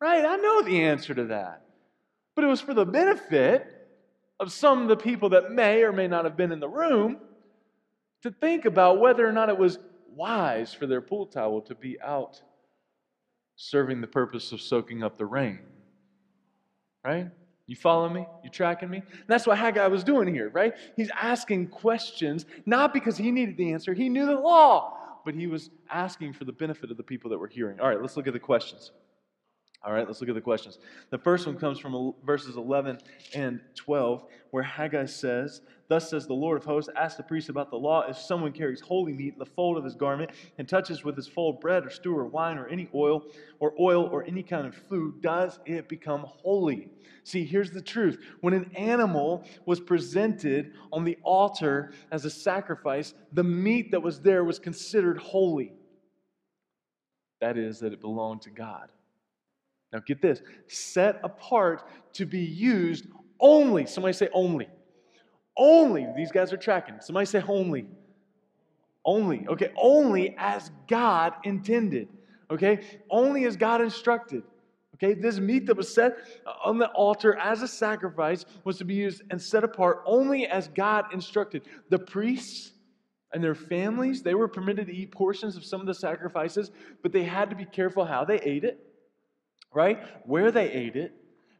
right? 0.00 0.24
I 0.24 0.36
know 0.36 0.62
the 0.62 0.82
answer 0.82 1.14
to 1.14 1.26
that. 1.26 1.62
But 2.34 2.44
it 2.44 2.48
was 2.48 2.60
for 2.60 2.74
the 2.74 2.84
benefit 2.84 3.70
of 4.40 4.52
some 4.52 4.82
of 4.82 4.88
the 4.88 4.96
people 4.96 5.28
that 5.28 5.52
may 5.52 5.84
or 5.84 5.92
may 5.92 6.08
not 6.08 6.24
have 6.24 6.36
been 6.36 6.50
in 6.50 6.58
the 6.58 6.68
room 6.68 7.18
to 8.22 8.32
think 8.32 8.64
about 8.64 8.98
whether 8.98 9.24
or 9.24 9.32
not 9.32 9.48
it 9.48 9.56
was 9.56 9.78
wise 10.08 10.74
for 10.74 10.86
their 10.86 11.00
pool 11.00 11.26
towel 11.26 11.60
to 11.62 11.74
be 11.76 12.00
out 12.00 12.42
serving 13.56 14.00
the 14.00 14.06
purpose 14.06 14.52
of 14.52 14.60
soaking 14.60 15.02
up 15.02 15.18
the 15.18 15.26
rain. 15.26 15.60
Right? 17.04 17.30
You 17.66 17.76
follow 17.76 18.08
me? 18.08 18.26
You 18.42 18.50
tracking 18.50 18.90
me? 18.90 18.98
And 18.98 19.26
that's 19.26 19.46
what 19.46 19.58
Haggai 19.58 19.86
was 19.86 20.04
doing 20.04 20.32
here, 20.32 20.50
right? 20.50 20.74
He's 20.96 21.10
asking 21.10 21.68
questions, 21.68 22.44
not 22.66 22.92
because 22.92 23.16
he 23.16 23.30
needed 23.30 23.56
the 23.56 23.72
answer, 23.72 23.94
he 23.94 24.08
knew 24.08 24.26
the 24.26 24.34
law, 24.34 24.98
but 25.24 25.34
he 25.34 25.46
was 25.46 25.70
asking 25.90 26.34
for 26.34 26.44
the 26.44 26.52
benefit 26.52 26.90
of 26.90 26.96
the 26.96 27.02
people 27.02 27.30
that 27.30 27.38
were 27.38 27.48
hearing. 27.48 27.80
All 27.80 27.88
right, 27.88 28.00
let's 28.00 28.16
look 28.16 28.26
at 28.26 28.34
the 28.34 28.38
questions. 28.38 28.92
All 29.84 29.92
right, 29.92 30.06
let's 30.06 30.20
look 30.22 30.30
at 30.30 30.34
the 30.34 30.40
questions. 30.40 30.78
The 31.10 31.18
first 31.18 31.46
one 31.46 31.58
comes 31.58 31.78
from 31.78 32.14
verses 32.24 32.56
11 32.56 32.98
and 33.34 33.60
12, 33.74 34.24
where 34.50 34.62
Haggai 34.62 35.04
says, 35.04 35.60
Thus 35.88 36.08
says 36.08 36.26
the 36.26 36.32
Lord 36.32 36.56
of 36.56 36.64
hosts, 36.64 36.90
ask 36.96 37.18
the 37.18 37.22
priest 37.22 37.50
about 37.50 37.70
the 37.70 37.76
law. 37.76 38.00
If 38.08 38.16
someone 38.16 38.52
carries 38.52 38.80
holy 38.80 39.12
meat 39.12 39.34
in 39.34 39.38
the 39.38 39.44
fold 39.44 39.76
of 39.76 39.84
his 39.84 39.94
garment 39.94 40.30
and 40.56 40.66
touches 40.66 41.04
with 41.04 41.16
his 41.16 41.28
fold 41.28 41.60
bread 41.60 41.84
or 41.84 41.90
stew 41.90 42.16
or 42.16 42.24
wine 42.24 42.56
or 42.56 42.66
any 42.68 42.88
oil 42.94 43.26
or 43.60 43.74
oil 43.78 44.04
or 44.04 44.24
any 44.24 44.42
kind 44.42 44.66
of 44.66 44.74
food, 44.74 45.20
does 45.20 45.58
it 45.66 45.86
become 45.86 46.24
holy? 46.26 46.88
See, 47.22 47.44
here's 47.44 47.70
the 47.70 47.82
truth. 47.82 48.24
When 48.40 48.54
an 48.54 48.70
animal 48.74 49.46
was 49.66 49.80
presented 49.80 50.72
on 50.94 51.04
the 51.04 51.18
altar 51.22 51.92
as 52.10 52.24
a 52.24 52.30
sacrifice, 52.30 53.12
the 53.34 53.44
meat 53.44 53.90
that 53.90 54.00
was 54.00 54.20
there 54.20 54.44
was 54.44 54.58
considered 54.58 55.18
holy. 55.18 55.74
That 57.42 57.58
is, 57.58 57.80
that 57.80 57.92
it 57.92 58.00
belonged 58.00 58.40
to 58.42 58.50
God. 58.50 58.88
Now, 59.94 60.00
get 60.00 60.20
this 60.20 60.42
set 60.66 61.20
apart 61.22 61.88
to 62.14 62.26
be 62.26 62.40
used 62.40 63.06
only. 63.38 63.86
Somebody 63.86 64.12
say 64.12 64.28
only. 64.34 64.68
Only. 65.56 66.08
These 66.16 66.32
guys 66.32 66.52
are 66.52 66.56
tracking. 66.56 66.96
Somebody 67.00 67.26
say 67.26 67.44
only. 67.46 67.86
Only. 69.04 69.46
Okay, 69.46 69.70
only 69.76 70.34
as 70.36 70.72
God 70.88 71.34
intended. 71.44 72.08
Okay, 72.50 72.80
only 73.08 73.44
as 73.44 73.56
God 73.56 73.80
instructed. 73.80 74.42
Okay, 74.96 75.14
this 75.14 75.38
meat 75.38 75.66
that 75.66 75.76
was 75.76 75.94
set 75.94 76.16
on 76.64 76.78
the 76.78 76.88
altar 76.88 77.36
as 77.36 77.62
a 77.62 77.68
sacrifice 77.68 78.44
was 78.64 78.78
to 78.78 78.84
be 78.84 78.94
used 78.94 79.22
and 79.30 79.40
set 79.40 79.62
apart 79.62 80.02
only 80.06 80.46
as 80.46 80.66
God 80.68 81.04
instructed. 81.12 81.62
The 81.90 82.00
priests 82.00 82.72
and 83.32 83.42
their 83.42 83.54
families, 83.54 84.22
they 84.22 84.34
were 84.34 84.48
permitted 84.48 84.88
to 84.88 84.94
eat 84.94 85.12
portions 85.12 85.56
of 85.56 85.64
some 85.64 85.80
of 85.80 85.86
the 85.86 85.94
sacrifices, 85.94 86.72
but 87.02 87.12
they 87.12 87.22
had 87.22 87.48
to 87.50 87.56
be 87.56 87.64
careful 87.64 88.04
how 88.04 88.24
they 88.24 88.40
ate 88.40 88.64
it 88.64 88.90
right? 89.74 89.98
Where 90.24 90.50
they 90.50 90.70
ate 90.70 90.96
it 90.96 91.12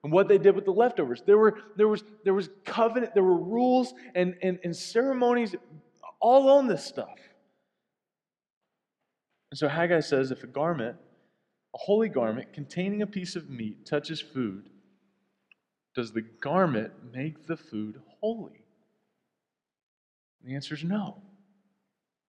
and 0.03 0.13
what 0.13 0.29
they 0.29 0.39
did 0.39 0.55
with 0.55 0.65
the 0.65 0.73
leftovers. 0.73 1.23
There 1.27 1.39
were 1.39 1.59
there 1.77 1.89
was 1.89 2.05
there 2.25 2.35
was 2.35 2.49
covenant, 2.65 3.15
there 3.15 3.25
were 3.25 3.37
rules 3.37 3.95
and, 4.15 4.37
and, 4.43 4.59
and 4.63 4.77
ceremonies 4.77 5.55
all 6.21 6.49
on 6.51 6.69
this 6.69 6.85
stuff. 6.85 7.19
And 9.51 9.59
so 9.59 9.69
Haggai 9.69 10.01
says 10.01 10.31
if 10.31 10.45
a 10.45 10.47
garment, 10.47 10.97
a 11.75 11.79
holy 11.79 12.09
garment 12.09 12.53
containing 12.53 13.03
a 13.03 13.07
piece 13.07 13.37
of 13.37 13.49
meat 13.49 13.87
touches 13.87 14.21
food, 14.21 14.69
does 15.95 16.13
the 16.13 16.23
garment 16.23 16.93
make 17.13 17.47
the 17.47 17.57
food 17.57 18.01
holy? 18.21 18.65
And 20.41 20.51
the 20.51 20.55
answer 20.55 20.75
is 20.75 20.85
no. 20.85 21.23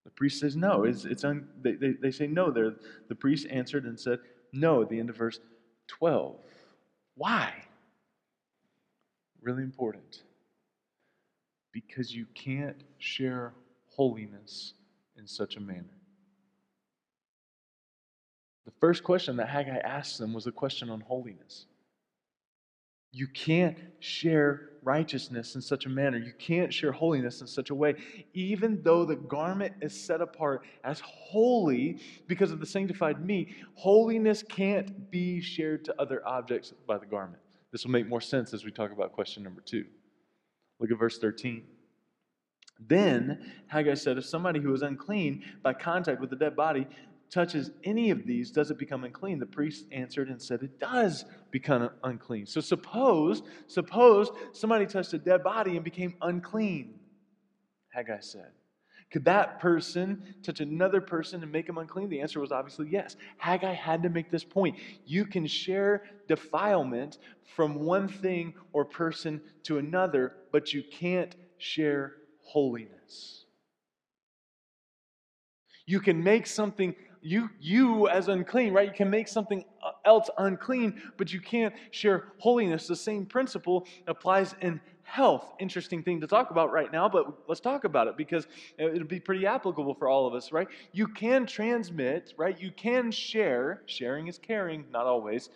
The 0.05 0.11
priest 0.11 0.39
says 0.39 0.55
no. 0.55 0.83
It's, 0.83 1.03
it's 1.03 1.23
un, 1.23 1.47
they, 1.61 1.73
they, 1.73 1.93
they 1.99 2.11
say 2.11 2.27
no. 2.27 2.51
They're, 2.51 2.75
the 3.09 3.15
priest 3.15 3.47
answered 3.49 3.85
and 3.85 3.99
said 3.99 4.19
no 4.53 4.83
at 4.83 4.89
the 4.89 4.99
end 4.99 5.09
of 5.09 5.17
verse 5.17 5.39
12. 5.87 6.35
Why? 7.15 7.53
Really 9.41 9.63
important. 9.63 10.23
Because 11.71 12.13
you 12.13 12.25
can't 12.33 12.83
share 12.97 13.53
holiness 13.87 14.73
in 15.17 15.27
such 15.27 15.55
a 15.55 15.59
manner. 15.59 15.83
The 18.65 18.71
first 18.79 19.03
question 19.03 19.37
that 19.37 19.49
Haggai 19.49 19.77
asked 19.77 20.17
them 20.17 20.33
was 20.33 20.47
a 20.47 20.51
question 20.51 20.89
on 20.89 21.01
holiness. 21.01 21.65
You 23.11 23.27
can't 23.27 23.77
share 23.99 24.69
righteousness 24.85 25.55
in 25.55 25.61
such 25.61 25.85
a 25.85 25.89
manner. 25.89 26.17
You 26.17 26.31
can't 26.37 26.73
share 26.73 26.91
holiness 26.91 27.41
in 27.41 27.47
such 27.47 27.71
a 27.71 27.75
way. 27.75 27.95
Even 28.33 28.81
though 28.83 29.03
the 29.03 29.15
garment 29.15 29.73
is 29.81 29.99
set 29.99 30.21
apart 30.21 30.61
as 30.83 31.01
holy 31.03 31.99
because 32.27 32.51
of 32.51 32.59
the 32.59 32.65
sanctified 32.65 33.25
me. 33.25 33.53
holiness 33.73 34.43
can't 34.43 35.11
be 35.11 35.41
shared 35.41 35.83
to 35.85 35.95
other 35.99 36.25
objects 36.25 36.73
by 36.87 36.97
the 36.97 37.05
garment. 37.05 37.41
This 37.71 37.83
will 37.83 37.91
make 37.91 38.07
more 38.07 38.21
sense 38.21 38.53
as 38.53 38.63
we 38.63 38.71
talk 38.71 38.91
about 38.91 39.11
question 39.11 39.43
number 39.43 39.61
two. 39.61 39.85
Look 40.79 40.91
at 40.91 40.99
verse 40.99 41.17
13. 41.17 41.63
Then 42.79 43.51
Haggai 43.67 43.95
said, 43.95 44.17
If 44.17 44.25
somebody 44.25 44.59
who 44.59 44.73
is 44.73 44.81
unclean 44.81 45.43
by 45.63 45.73
contact 45.73 46.21
with 46.21 46.29
the 46.29 46.35
dead 46.35 46.55
body 46.55 46.87
touches 47.29 47.71
any 47.83 48.11
of 48.11 48.25
these, 48.25 48.51
does 48.51 48.71
it 48.71 48.77
become 48.77 49.03
unclean? 49.03 49.39
The 49.39 49.45
priest 49.45 49.85
answered 49.91 50.29
and 50.29 50.41
said, 50.41 50.63
It 50.63 50.79
does 50.79 51.25
become 51.51 51.89
unclean. 52.03 52.45
So 52.45 52.61
suppose, 52.61 53.43
suppose 53.67 54.29
somebody 54.53 54.85
touched 54.85 55.13
a 55.13 55.17
dead 55.17 55.43
body 55.43 55.75
and 55.75 55.83
became 55.83 56.15
unclean. 56.21 56.99
Haggai 57.89 58.19
said. 58.19 58.51
Could 59.11 59.25
that 59.25 59.59
person 59.59 60.35
touch 60.43 60.59
another 60.59 60.99
person 60.99 61.41
and 61.43 61.51
make 61.51 61.67
them 61.67 61.77
unclean? 61.77 62.09
The 62.09 62.21
answer 62.21 62.39
was 62.39 62.51
obviously 62.51 62.89
yes. 62.89 63.15
Haggai 63.37 63.73
had 63.73 64.03
to 64.03 64.09
make 64.09 64.31
this 64.31 64.43
point. 64.43 64.77
You 65.05 65.25
can 65.25 65.47
share 65.47 66.03
defilement 66.27 67.19
from 67.55 67.75
one 67.75 68.07
thing 68.07 68.55
or 68.73 68.83
person 68.83 69.41
to 69.63 69.77
another, 69.77 70.33
but 70.51 70.73
you 70.73 70.83
can't 70.91 71.35
share 71.57 72.15
holiness. 72.41 73.45
You 75.85 75.99
can 75.99 76.23
make 76.23 76.47
something 76.47 76.95
you, 77.25 77.49
you 77.59 78.07
as 78.07 78.27
unclean, 78.27 78.71
right? 78.71 78.87
You 78.87 78.93
can 78.93 79.09
make 79.09 79.27
something 79.27 79.65
uh, 79.83 79.93
else 80.05 80.29
unclean, 80.37 81.01
but 81.17 81.33
you 81.33 81.41
can't 81.41 81.73
share 81.89 82.27
holiness. 82.37 82.85
The 82.85 82.95
same 82.95 83.25
principle 83.25 83.87
applies 84.05 84.53
in 84.61 84.79
health. 85.01 85.51
Interesting 85.59 86.03
thing 86.03 86.21
to 86.21 86.27
talk 86.27 86.51
about 86.51 86.71
right 86.71 86.91
now, 86.91 87.09
but 87.09 87.25
let's 87.47 87.61
talk 87.61 87.83
about 87.83 88.07
it 88.07 88.15
because 88.15 88.47
it'll 88.77 89.07
be 89.07 89.19
pretty 89.19 89.47
applicable 89.47 89.95
for 89.95 90.07
all 90.07 90.27
of 90.27 90.35
us, 90.35 90.51
right? 90.51 90.67
You 90.91 91.07
can 91.07 91.47
transmit, 91.47 92.35
right? 92.37 92.59
You 92.61 92.69
can 92.69 93.09
share. 93.09 93.81
Sharing 93.87 94.27
is 94.27 94.37
caring, 94.37 94.85
not 94.91 95.07
always. 95.07 95.49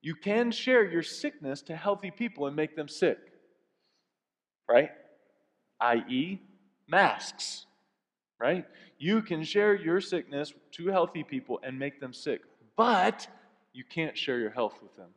You 0.00 0.14
can 0.14 0.52
share 0.52 0.84
your 0.84 1.02
sickness 1.02 1.60
to 1.62 1.74
healthy 1.74 2.12
people 2.12 2.46
and 2.46 2.54
make 2.54 2.76
them 2.76 2.86
sick, 2.86 3.18
right? 4.70 4.90
I.e., 5.80 6.40
masks, 6.86 7.66
right? 8.40 8.64
You 8.98 9.22
can 9.22 9.42
share 9.42 9.74
your 9.74 10.00
sickness 10.00 10.52
to 10.72 10.88
healthy 10.88 11.24
people 11.24 11.60
and 11.62 11.78
make 11.78 12.00
them 12.00 12.12
sick, 12.12 12.42
but 12.76 13.26
you 13.72 13.84
can't 13.84 14.16
share 14.16 14.38
your 14.38 14.50
health 14.50 14.78
with 14.82 14.94
them. 14.96 15.08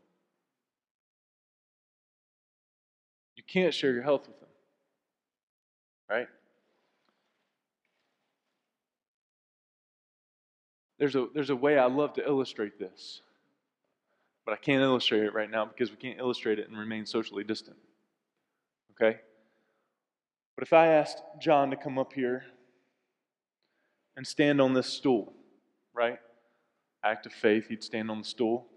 You 3.36 3.44
can't 3.48 3.74
share 3.74 3.94
your 3.94 4.04
health 4.04 4.28
with 4.28 4.40
them. 4.40 4.50
Right? 6.10 6.28
There's 11.00 11.16
a, 11.16 11.28
there's 11.34 11.50
a 11.50 11.56
way 11.56 11.80
I 11.80 11.86
love 11.86 12.14
to 12.14 12.26
illustrate 12.26 12.78
this, 12.78 13.22
but 14.46 14.54
I 14.54 14.58
can't 14.58 14.84
illustrate 14.84 15.24
it 15.24 15.34
right 15.34 15.50
now 15.50 15.66
because 15.66 15.90
we 15.90 15.98
can't 15.98 16.20
illustrate 16.20 16.60
it 16.60 16.70
and 16.70 16.78
remain 16.78 17.06
socially 17.06 17.44
distant. 17.44 17.78
Okay? 18.92 19.20
But 20.56 20.64
if 20.64 20.74
I 20.74 20.88
asked 20.88 21.24
John 21.40 21.72
to 21.72 21.76
come 21.76 21.98
up 21.98 22.14
here 22.14 22.44
and 24.18 24.26
stand 24.26 24.62
on 24.62 24.74
this 24.74 24.88
stool, 24.88 25.34
right? 25.94 26.20
Act 27.04 27.26
of 27.26 27.34
faith, 27.34 27.68
he'd 27.68 27.84
stand 27.84 28.12
on 28.12 28.20
the 28.20 28.28
stool, 28.28 28.68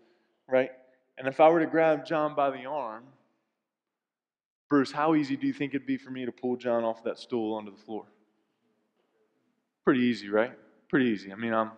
right? 0.48 0.70
And 1.18 1.28
if 1.28 1.40
I 1.40 1.48
were 1.48 1.60
to 1.60 1.66
grab 1.66 2.06
John 2.06 2.34
by 2.34 2.50
the 2.50 2.64
arm 2.66 3.04
Bruce, 4.74 4.90
how 4.90 5.14
easy 5.14 5.36
do 5.36 5.46
you 5.46 5.52
think 5.52 5.72
it'd 5.72 5.86
be 5.86 5.96
for 5.96 6.10
me 6.10 6.24
to 6.24 6.32
pull 6.32 6.56
John 6.56 6.82
off 6.82 7.04
that 7.04 7.18
stool 7.18 7.54
onto 7.54 7.70
the 7.70 7.80
floor? 7.82 8.06
Pretty 9.84 10.00
easy, 10.00 10.28
right? 10.28 10.52
Pretty 10.88 11.06
easy. 11.06 11.32
I 11.32 11.36
mean, 11.36 11.52
I'm 11.52 11.70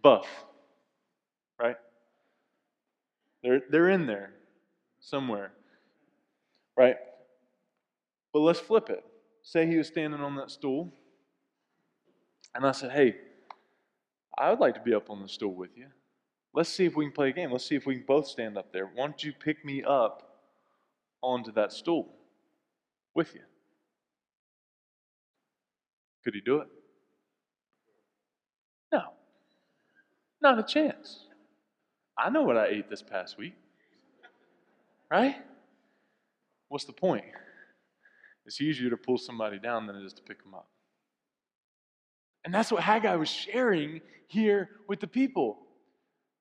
buff, 0.00 0.28
right? 1.58 1.76
They're, 3.42 3.62
they're 3.70 3.88
in 3.88 4.06
there 4.06 4.30
somewhere, 5.00 5.50
right? 6.76 6.96
But 8.34 8.40
let's 8.40 8.58
flip 8.58 8.90
it. 8.90 9.04
Say 9.42 9.66
he 9.66 9.76
was 9.76 9.86
standing 9.86 10.20
on 10.20 10.34
that 10.36 10.50
stool, 10.50 10.92
and 12.54 12.66
I 12.66 12.72
said, 12.72 12.90
Hey, 12.90 13.14
I 14.36 14.50
would 14.50 14.58
like 14.58 14.74
to 14.74 14.80
be 14.80 14.92
up 14.92 15.08
on 15.08 15.22
the 15.22 15.28
stool 15.28 15.54
with 15.54 15.70
you. 15.76 15.86
Let's 16.52 16.68
see 16.68 16.84
if 16.84 16.96
we 16.96 17.04
can 17.04 17.12
play 17.12 17.28
a 17.28 17.32
game. 17.32 17.52
Let's 17.52 17.64
see 17.64 17.76
if 17.76 17.86
we 17.86 17.94
can 17.94 18.04
both 18.06 18.26
stand 18.26 18.58
up 18.58 18.72
there. 18.72 18.86
Why 18.86 19.06
don't 19.06 19.22
you 19.22 19.32
pick 19.32 19.64
me 19.64 19.84
up 19.84 20.40
onto 21.22 21.52
that 21.52 21.72
stool 21.72 22.12
with 23.14 23.34
you? 23.34 23.42
Could 26.24 26.34
he 26.34 26.40
do 26.40 26.58
it? 26.58 26.68
No. 28.92 29.02
Not 30.42 30.58
a 30.58 30.62
chance. 30.62 31.26
I 32.18 32.30
know 32.30 32.42
what 32.42 32.56
I 32.56 32.66
ate 32.66 32.90
this 32.90 33.02
past 33.02 33.38
week. 33.38 33.54
Right? 35.10 35.36
What's 36.68 36.84
the 36.84 36.92
point? 36.92 37.24
It's 38.46 38.60
easier 38.60 38.90
to 38.90 38.96
pull 38.96 39.18
somebody 39.18 39.58
down 39.58 39.86
than 39.86 39.96
it 39.96 40.04
is 40.04 40.12
to 40.14 40.22
pick 40.22 40.42
them 40.42 40.54
up. 40.54 40.68
And 42.44 42.52
that's 42.52 42.70
what 42.70 42.82
Haggai 42.82 43.16
was 43.16 43.28
sharing 43.28 44.02
here 44.26 44.68
with 44.86 45.00
the 45.00 45.06
people. 45.06 45.58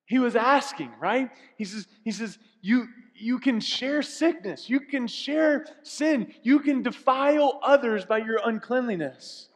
He 0.06 0.20
was 0.20 0.36
asking, 0.36 0.92
right? 1.00 1.30
He 1.58 1.64
says, 1.64 1.88
he 2.04 2.12
says, 2.12 2.38
you, 2.62 2.88
you 3.16 3.40
can 3.40 3.62
share 3.62 4.02
sickness, 4.02 4.70
you 4.70 4.82
can 4.82 5.08
share 5.08 5.66
sin, 5.84 6.34
you 6.44 6.60
can 6.60 6.84
defile 6.84 7.60
others 7.64 8.06
by 8.06 8.18
your 8.18 8.40
uncleanliness. 8.44 9.48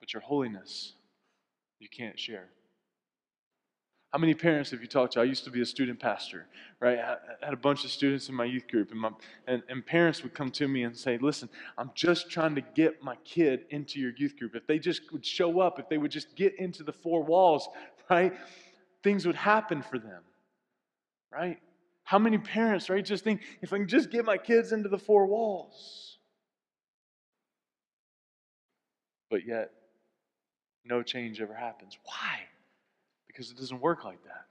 But 0.00 0.12
your 0.12 0.22
holiness, 0.22 0.94
you 1.78 1.88
can't 1.88 2.18
share. 2.18 2.48
How 4.12 4.18
many 4.18 4.34
parents 4.34 4.72
have 4.72 4.80
you 4.80 4.88
talked 4.88 5.12
to? 5.12 5.20
I 5.20 5.24
used 5.24 5.44
to 5.44 5.50
be 5.50 5.60
a 5.60 5.66
student 5.66 6.00
pastor, 6.00 6.46
right? 6.80 6.98
I 6.98 7.16
had 7.44 7.54
a 7.54 7.56
bunch 7.56 7.84
of 7.84 7.92
students 7.92 8.28
in 8.28 8.34
my 8.34 8.44
youth 8.44 8.66
group, 8.66 8.90
and, 8.90 9.00
my, 9.00 9.10
and, 9.46 9.62
and 9.68 9.86
parents 9.86 10.24
would 10.24 10.34
come 10.34 10.50
to 10.52 10.66
me 10.66 10.82
and 10.82 10.96
say, 10.96 11.16
Listen, 11.18 11.48
I'm 11.78 11.92
just 11.94 12.28
trying 12.28 12.56
to 12.56 12.60
get 12.60 13.04
my 13.04 13.14
kid 13.24 13.66
into 13.70 14.00
your 14.00 14.10
youth 14.16 14.36
group. 14.36 14.56
If 14.56 14.66
they 14.66 14.80
just 14.80 15.12
would 15.12 15.24
show 15.24 15.60
up, 15.60 15.78
if 15.78 15.88
they 15.88 15.96
would 15.96 16.10
just 16.10 16.34
get 16.34 16.58
into 16.58 16.82
the 16.82 16.92
four 16.92 17.22
walls, 17.22 17.68
right, 18.10 18.32
things 19.04 19.26
would 19.26 19.36
happen 19.36 19.80
for 19.80 19.98
them, 20.00 20.22
right? 21.32 21.58
How 22.02 22.18
many 22.18 22.38
parents, 22.38 22.90
right, 22.90 23.04
just 23.04 23.22
think, 23.22 23.42
if 23.62 23.72
I 23.72 23.78
can 23.78 23.86
just 23.86 24.10
get 24.10 24.24
my 24.24 24.38
kids 24.38 24.72
into 24.72 24.88
the 24.88 24.98
four 24.98 25.26
walls? 25.26 26.18
But 29.30 29.46
yet, 29.46 29.70
no 30.84 31.04
change 31.04 31.40
ever 31.40 31.54
happens. 31.54 31.96
Why? 32.04 32.49
Because 33.32 33.50
it 33.50 33.56
doesn't 33.56 33.80
work 33.80 34.04
like 34.04 34.22
that. 34.24 34.46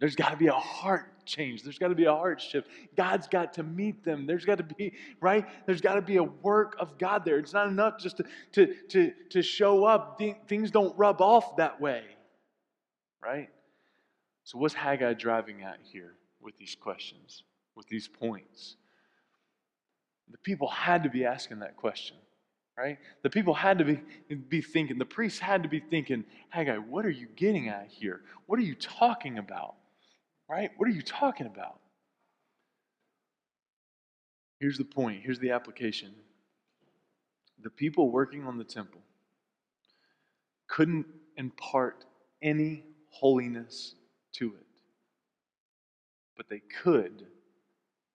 There's 0.00 0.14
got 0.14 0.30
to 0.30 0.36
be 0.36 0.46
a 0.46 0.52
heart 0.52 1.24
change. 1.26 1.64
There's 1.64 1.78
got 1.78 1.88
to 1.88 1.94
be 1.94 2.04
a 2.04 2.14
heart 2.14 2.40
shift. 2.40 2.68
God's 2.96 3.26
got 3.26 3.54
to 3.54 3.64
meet 3.64 4.04
them. 4.04 4.26
There's 4.26 4.44
got 4.44 4.58
to 4.58 4.64
be, 4.64 4.92
right? 5.20 5.44
There's 5.66 5.80
got 5.80 5.94
to 5.94 6.02
be 6.02 6.16
a 6.16 6.22
work 6.22 6.76
of 6.78 6.98
God 6.98 7.24
there. 7.24 7.38
It's 7.38 7.52
not 7.52 7.66
enough 7.66 7.98
just 7.98 8.18
to, 8.18 8.24
to, 8.52 8.74
to, 8.90 9.12
to 9.30 9.42
show 9.42 9.84
up. 9.84 10.20
Things 10.46 10.70
don't 10.70 10.96
rub 10.96 11.20
off 11.20 11.56
that 11.56 11.80
way, 11.80 12.04
right? 13.22 13.48
So, 14.44 14.58
what's 14.58 14.74
Haggai 14.74 15.14
driving 15.14 15.62
at 15.62 15.78
here 15.82 16.14
with 16.40 16.56
these 16.56 16.76
questions, 16.76 17.42
with 17.74 17.88
these 17.88 18.06
points? 18.06 18.76
The 20.30 20.38
people 20.38 20.68
had 20.68 21.02
to 21.02 21.10
be 21.10 21.24
asking 21.24 21.60
that 21.60 21.76
question 21.76 22.16
right? 22.78 22.98
The 23.22 23.30
people 23.30 23.54
had 23.54 23.78
to 23.78 23.84
be, 23.84 24.00
be 24.48 24.62
thinking, 24.62 24.98
the 24.98 25.04
priests 25.04 25.40
had 25.40 25.64
to 25.64 25.68
be 25.68 25.80
thinking, 25.80 26.24
Haggai, 26.50 26.76
what 26.76 27.04
are 27.04 27.10
you 27.10 27.26
getting 27.34 27.68
at 27.68 27.88
here? 27.88 28.20
What 28.46 28.58
are 28.58 28.62
you 28.62 28.76
talking 28.76 29.38
about? 29.38 29.74
Right? 30.48 30.70
What 30.76 30.88
are 30.88 30.92
you 30.92 31.02
talking 31.02 31.46
about? 31.46 31.80
Here's 34.60 34.78
the 34.78 34.84
point, 34.84 35.22
here's 35.22 35.38
the 35.40 35.50
application. 35.50 36.12
The 37.62 37.70
people 37.70 38.10
working 38.10 38.44
on 38.44 38.58
the 38.58 38.64
temple 38.64 39.00
couldn't 40.68 41.06
impart 41.36 42.04
any 42.42 42.84
holiness 43.10 43.94
to 44.34 44.46
it, 44.46 44.66
but 46.36 46.48
they 46.48 46.62
could 46.82 47.26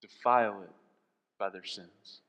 defile 0.02 0.62
it 0.64 0.72
by 1.38 1.50
their 1.50 1.66
sins. 1.66 2.22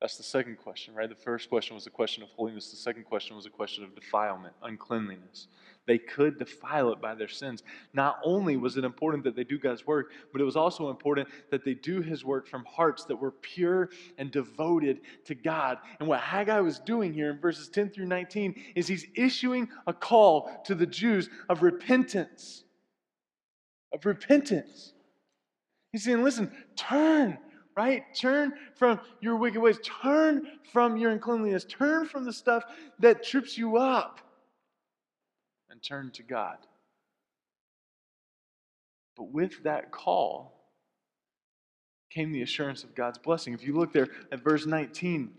That's 0.00 0.18
the 0.18 0.22
second 0.22 0.58
question, 0.58 0.94
right? 0.94 1.08
The 1.08 1.14
first 1.14 1.48
question 1.48 1.74
was 1.74 1.86
a 1.86 1.90
question 1.90 2.22
of 2.22 2.28
holiness. 2.30 2.70
The 2.70 2.76
second 2.76 3.04
question 3.04 3.34
was 3.34 3.46
a 3.46 3.50
question 3.50 3.82
of 3.82 3.94
defilement, 3.94 4.54
uncleanliness. 4.62 5.48
They 5.86 5.96
could 5.96 6.38
defile 6.38 6.92
it 6.92 7.00
by 7.00 7.14
their 7.14 7.28
sins. 7.28 7.62
Not 7.94 8.18
only 8.22 8.58
was 8.58 8.76
it 8.76 8.84
important 8.84 9.24
that 9.24 9.34
they 9.34 9.44
do 9.44 9.58
God's 9.58 9.86
work, 9.86 10.12
but 10.32 10.42
it 10.42 10.44
was 10.44 10.56
also 10.56 10.90
important 10.90 11.28
that 11.50 11.64
they 11.64 11.72
do 11.72 12.02
His 12.02 12.26
work 12.26 12.46
from 12.46 12.66
hearts 12.66 13.04
that 13.04 13.16
were 13.16 13.30
pure 13.30 13.88
and 14.18 14.30
devoted 14.30 15.00
to 15.24 15.34
God. 15.34 15.78
And 15.98 16.08
what 16.08 16.20
Haggai 16.20 16.60
was 16.60 16.78
doing 16.80 17.14
here 17.14 17.30
in 17.30 17.38
verses 17.38 17.70
10 17.70 17.90
through 17.90 18.06
19 18.06 18.54
is 18.74 18.86
he's 18.86 19.06
issuing 19.14 19.68
a 19.86 19.94
call 19.94 20.50
to 20.66 20.74
the 20.74 20.86
Jews 20.86 21.30
of 21.48 21.62
repentance. 21.62 22.64
Of 23.94 24.04
repentance. 24.04 24.92
He's 25.92 26.04
saying, 26.04 26.22
listen, 26.22 26.52
turn 26.74 27.38
right? 27.76 28.02
Turn 28.14 28.54
from 28.74 29.00
your 29.20 29.36
wicked 29.36 29.60
ways. 29.60 29.78
Turn 30.02 30.46
from 30.72 30.96
your 30.96 31.10
uncleanliness. 31.10 31.64
Turn 31.64 32.06
from 32.06 32.24
the 32.24 32.32
stuff 32.32 32.64
that 32.98 33.22
trips 33.22 33.58
you 33.58 33.76
up 33.76 34.20
and 35.70 35.82
turn 35.82 36.10
to 36.12 36.22
God. 36.22 36.56
But 39.16 39.30
with 39.30 39.62
that 39.64 39.90
call 39.90 40.52
came 42.10 42.32
the 42.32 42.42
assurance 42.42 42.82
of 42.84 42.94
God's 42.94 43.18
blessing. 43.18 43.52
If 43.52 43.62
you 43.62 43.74
look 43.74 43.92
there 43.92 44.08
at 44.32 44.42
verse 44.42 44.66
19, 44.66 45.32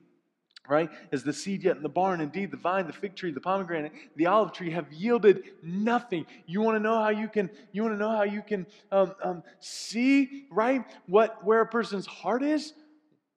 right? 0.68 0.90
Is 1.12 1.24
the 1.24 1.34
seed 1.34 1.64
yet 1.64 1.78
in 1.78 1.84
the 1.84 1.90
barn? 1.90 2.22
Indeed, 2.22 2.52
the 2.52 2.58
vine, 2.58 2.88
the 2.88 2.94
fig 2.94 3.16
tree, 3.16 3.32
the 3.32 3.40
pomegranate, 3.40 3.92
the 4.16 4.28
olive 4.28 4.52
tree 4.52 4.72
have 4.72 4.92
yielded 4.92 5.44
nothing. 5.64 6.26
You 6.46 6.62
want 6.62 6.76
to 6.76 6.80
know 6.80 7.02
how 7.02 7.10
you 7.10 7.28
can? 7.28 7.50
You 7.72 7.84
want 7.84 7.96
to 7.96 8.00
know 8.00 8.16
how 8.16 8.24
you 8.24 8.42
can 8.42 8.66
um, 8.92 9.16
um, 9.24 9.44
see 9.60 10.48
right 10.52 10.84
what 11.08 11.44
where 11.44 11.62
a 11.62 11.68
person's 11.68 12.06
heart 12.06 12.44
is? 12.44 12.74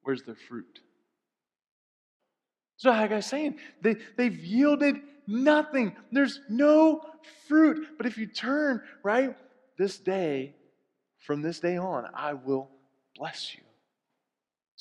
Where's 0.03 0.23
their 0.23 0.37
fruit? 0.49 0.81
So 2.77 2.91
Haggai's 2.91 3.27
saying 3.27 3.57
they, 3.83 3.97
they've 4.17 4.37
yielded 4.37 4.97
nothing. 5.27 5.95
There's 6.11 6.41
no 6.49 7.03
fruit. 7.47 7.87
But 7.99 8.07
if 8.07 8.17
you 8.17 8.27
turn 8.27 8.83
right 9.03 9.37
this 9.77 9.99
day, 9.99 10.55
from 11.19 11.43
this 11.43 11.61
day 11.61 11.77
on, 11.77 12.07
I 12.15 12.33
will 12.33 12.71
bless 13.17 13.55
you. 13.55 13.61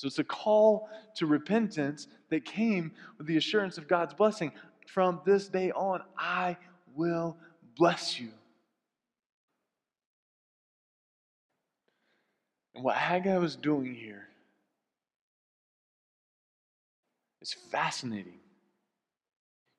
So 0.00 0.06
it's 0.06 0.18
a 0.18 0.24
call 0.24 0.88
to 1.16 1.26
repentance 1.26 2.08
that 2.30 2.46
came 2.46 2.92
with 3.18 3.26
the 3.26 3.36
assurance 3.36 3.76
of 3.76 3.86
God's 3.86 4.14
blessing. 4.14 4.50
From 4.86 5.20
this 5.26 5.48
day 5.48 5.72
on, 5.72 6.00
I 6.16 6.56
will 6.94 7.36
bless 7.76 8.18
you. 8.18 8.30
And 12.74 12.82
what 12.82 12.96
Haggai 12.96 13.36
was 13.36 13.56
doing 13.56 13.94
here 13.94 14.26
is 17.42 17.54
fascinating. 17.70 18.39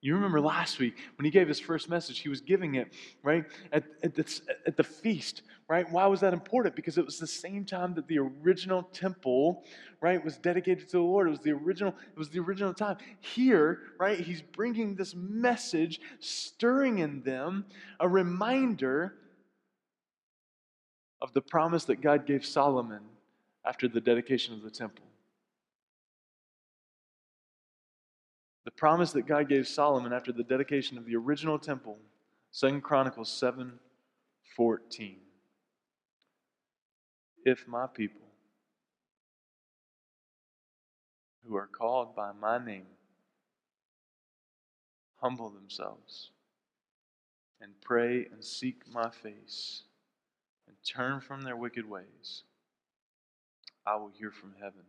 You 0.04 0.16
remember 0.16 0.42
last 0.42 0.80
week 0.80 0.98
when 1.16 1.26
he 1.26 1.32
gave 1.32 1.48
his 1.48 1.60
first 1.60 1.88
message, 1.88 2.20
he 2.20 2.30
was 2.30 2.42
giving 2.42 2.76
it, 2.76 2.92
right, 3.22 3.46
at, 3.72 3.84
at, 4.02 4.16
the, 4.16 4.42
at 4.66 4.76
the 4.76 4.84
feast, 4.84 5.44
right? 5.68 5.90
Why 5.92 6.08
was 6.08 6.22
that 6.22 6.34
important? 6.34 6.76
Because 6.76 6.98
it 6.98 7.06
was 7.06 7.20
the 7.20 7.28
same 7.28 7.66
time 7.66 7.94
that 7.94 8.08
the 8.08 8.18
original 8.18 8.82
temple, 8.82 9.64
right, 10.02 10.24
was 10.24 10.38
dedicated 10.38 10.88
to 10.90 10.98
the 10.98 11.04
Lord. 11.04 11.28
It 11.28 11.30
was 11.30 11.42
the 11.42 11.52
original, 11.52 11.94
it 12.12 12.18
was 12.18 12.30
the 12.30 12.40
original 12.40 12.74
time. 12.74 12.98
Here, 13.20 13.82
right, 14.00 14.20
he's 14.20 14.42
bringing 14.42 14.96
this 14.96 15.14
message, 15.14 16.02
stirring 16.20 16.98
in 16.98 17.22
them 17.22 17.66
a 18.00 18.10
reminder 18.10 19.14
of 21.22 21.32
the 21.34 21.42
promise 21.42 21.86
that 21.86 22.02
God 22.02 22.26
gave 22.26 22.44
Solomon 22.44 23.02
after 23.64 23.88
the 23.88 24.02
dedication 24.02 24.56
of 24.56 24.64
the 24.64 24.72
temple. 24.72 25.06
The 28.64 28.72
promise 28.72 29.12
that 29.14 29.26
God 29.26 29.50
gave 29.50 29.68
Solomon 29.68 30.14
after 30.14 30.32
the 30.32 30.44
dedication 30.44 30.98
of 30.98 31.06
the 31.06 31.16
original 31.16 31.58
temple, 31.58 31.98
2 32.54 32.82
Chronicles 32.82 33.32
7 33.32 33.80
14. 34.56 35.18
If 37.44 37.68
my 37.68 37.88
people 37.88 38.28
who 41.48 41.56
are 41.56 41.68
called 41.68 42.16
by 42.16 42.32
my 42.34 42.64
name 42.64 42.86
humble 45.22 45.50
themselves 45.50 46.30
and 47.62 47.72
pray 47.82 48.28
and 48.32 48.44
seek 48.44 48.82
my 48.92 49.10
face 49.10 49.84
and 50.68 50.76
turn 50.86 51.20
from 51.20 51.42
their 51.42 51.56
wicked 51.56 51.90
ways, 51.90 52.44
I 53.88 53.96
will 53.96 54.10
hear 54.10 54.32
from 54.32 54.54
heaven. 54.60 54.84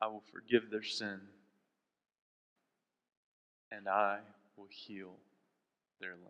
I 0.00 0.06
will 0.06 0.22
forgive 0.32 0.70
their 0.70 0.82
sin 0.82 1.20
and 3.76 3.88
I 3.88 4.18
will 4.56 4.68
heal 4.68 5.12
their 6.00 6.10
land. 6.10 6.22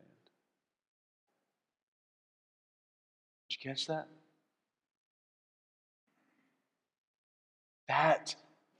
Did 3.48 3.56
you 3.58 3.70
catch 3.70 3.86
that? 3.86 4.06
That 7.88 8.34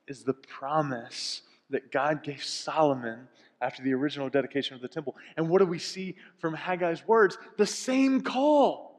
is 0.06 0.24
the 0.24 0.34
promise 0.34 1.42
that 1.70 1.90
God 1.90 2.22
gave 2.22 2.42
Solomon 2.42 3.28
after 3.60 3.82
the 3.82 3.94
original 3.94 4.28
dedication 4.28 4.74
of 4.74 4.82
the 4.82 4.88
temple. 4.88 5.16
And 5.36 5.48
what 5.48 5.58
do 5.58 5.66
we 5.66 5.78
see 5.78 6.16
from 6.38 6.54
Haggai's 6.54 7.06
words? 7.06 7.38
The 7.58 7.66
same 7.66 8.20
call. 8.22 8.90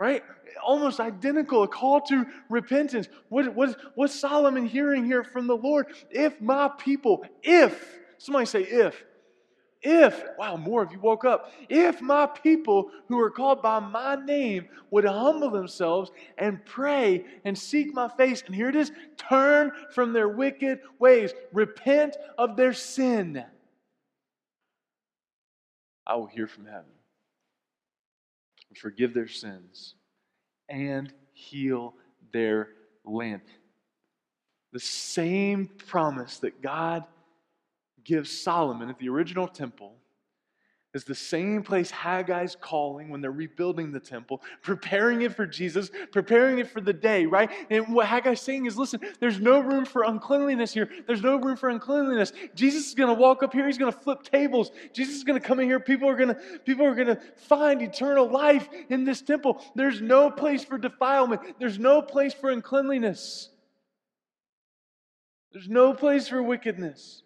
Right? 0.00 0.22
Almost 0.64 0.98
identical, 1.00 1.62
a 1.62 1.68
call 1.68 2.00
to 2.02 2.26
repentance. 2.50 3.08
What, 3.28 3.54
what, 3.54 3.76
what's 3.94 4.18
Solomon 4.18 4.66
hearing 4.66 5.04
here 5.04 5.22
from 5.22 5.46
the 5.46 5.56
Lord? 5.56 5.86
If 6.10 6.40
my 6.40 6.68
people, 6.78 7.24
if 7.42 8.00
Somebody 8.24 8.46
say, 8.46 8.62
if. 8.62 9.04
If, 9.82 10.24
wow, 10.38 10.56
more 10.56 10.82
of 10.82 10.90
you 10.90 10.98
woke 10.98 11.26
up. 11.26 11.52
If 11.68 12.00
my 12.00 12.24
people 12.24 12.90
who 13.06 13.20
are 13.20 13.30
called 13.30 13.60
by 13.60 13.80
my 13.80 14.14
name 14.14 14.66
would 14.90 15.04
humble 15.04 15.50
themselves 15.50 16.10
and 16.38 16.64
pray 16.64 17.26
and 17.44 17.56
seek 17.56 17.92
my 17.92 18.08
face, 18.08 18.42
and 18.46 18.54
here 18.54 18.70
it 18.70 18.76
is 18.76 18.92
turn 19.18 19.72
from 19.90 20.14
their 20.14 20.26
wicked 20.26 20.80
ways, 20.98 21.34
repent 21.52 22.16
of 22.38 22.56
their 22.56 22.72
sin, 22.72 23.44
I 26.06 26.16
will 26.16 26.28
hear 26.28 26.46
from 26.46 26.64
heaven 26.64 26.94
and 28.70 28.78
forgive 28.78 29.12
their 29.12 29.28
sins 29.28 29.96
and 30.70 31.12
heal 31.34 31.92
their 32.32 32.70
land. 33.04 33.42
The 34.72 34.80
same 34.80 35.66
promise 35.66 36.38
that 36.38 36.62
God 36.62 37.04
gives 38.04 38.30
Solomon 38.30 38.88
at 38.88 38.98
the 38.98 39.08
original 39.08 39.48
temple 39.48 39.94
is 40.94 41.04
the 41.04 41.14
same 41.14 41.62
place 41.62 41.90
Haggai's 41.90 42.56
calling 42.58 43.08
when 43.08 43.20
they're 43.20 43.32
rebuilding 43.32 43.90
the 43.90 43.98
temple, 43.98 44.40
preparing 44.62 45.22
it 45.22 45.34
for 45.34 45.44
Jesus, 45.44 45.90
preparing 46.12 46.60
it 46.60 46.70
for 46.70 46.80
the 46.80 46.92
day, 46.92 47.26
right? 47.26 47.50
And 47.68 47.92
what 47.92 48.06
Haggai's 48.06 48.40
saying 48.40 48.66
is 48.66 48.78
listen, 48.78 49.00
there's 49.18 49.40
no 49.40 49.58
room 49.58 49.84
for 49.84 50.04
uncleanliness 50.04 50.72
here. 50.72 50.88
There's 51.06 51.22
no 51.22 51.36
room 51.36 51.56
for 51.56 51.68
uncleanliness. 51.68 52.32
Jesus 52.54 52.88
is 52.88 52.94
going 52.94 53.14
to 53.14 53.20
walk 53.20 53.42
up 53.42 53.52
here, 53.52 53.66
he's 53.66 53.76
going 53.76 53.92
to 53.92 53.98
flip 53.98 54.22
tables. 54.22 54.70
Jesus 54.92 55.16
is 55.16 55.24
going 55.24 55.40
to 55.40 55.46
come 55.46 55.58
in 55.58 55.66
here, 55.66 55.80
people 55.80 56.08
are 56.08 56.16
going 56.16 56.28
to 56.28 56.40
people 56.64 56.86
are 56.86 56.94
going 56.94 57.08
to 57.08 57.20
find 57.36 57.82
eternal 57.82 58.30
life 58.30 58.68
in 58.88 59.04
this 59.04 59.20
temple. 59.20 59.60
There's 59.74 60.00
no 60.00 60.30
place 60.30 60.64
for 60.64 60.78
defilement. 60.78 61.58
There's 61.58 61.78
no 61.78 62.02
place 62.02 62.32
for 62.32 62.50
uncleanliness. 62.50 63.50
There's 65.52 65.68
no 65.68 65.92
place 65.92 66.28
for 66.28 66.42
wickedness. 66.42 67.23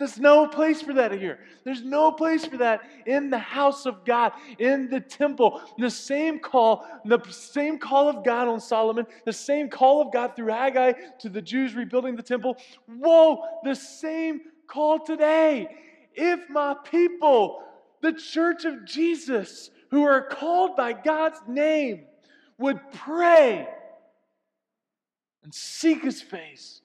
There's 0.00 0.18
no 0.18 0.48
place 0.48 0.80
for 0.80 0.94
that 0.94 1.12
here. 1.12 1.40
There's 1.62 1.82
no 1.82 2.10
place 2.10 2.46
for 2.46 2.56
that 2.56 2.80
in 3.04 3.28
the 3.28 3.38
house 3.38 3.84
of 3.84 4.02
God, 4.06 4.32
in 4.58 4.88
the 4.88 4.98
temple. 4.98 5.60
The 5.76 5.90
same 5.90 6.38
call, 6.38 6.86
the 7.04 7.22
same 7.28 7.78
call 7.78 8.08
of 8.08 8.24
God 8.24 8.48
on 8.48 8.60
Solomon, 8.60 9.06
the 9.26 9.32
same 9.34 9.68
call 9.68 10.00
of 10.00 10.10
God 10.10 10.34
through 10.34 10.52
Haggai 10.52 10.94
to 11.18 11.28
the 11.28 11.42
Jews 11.42 11.74
rebuilding 11.74 12.16
the 12.16 12.22
temple. 12.22 12.56
Whoa, 12.86 13.44
the 13.62 13.74
same 13.74 14.40
call 14.66 15.00
today. 15.00 15.68
If 16.14 16.48
my 16.48 16.76
people, 16.90 17.62
the 18.00 18.14
church 18.14 18.64
of 18.64 18.86
Jesus, 18.86 19.70
who 19.90 20.04
are 20.04 20.22
called 20.28 20.76
by 20.76 20.94
God's 20.94 21.42
name, 21.46 22.06
would 22.56 22.80
pray 22.94 23.68
and 25.44 25.54
seek 25.54 26.02
his 26.02 26.22
face 26.22 26.80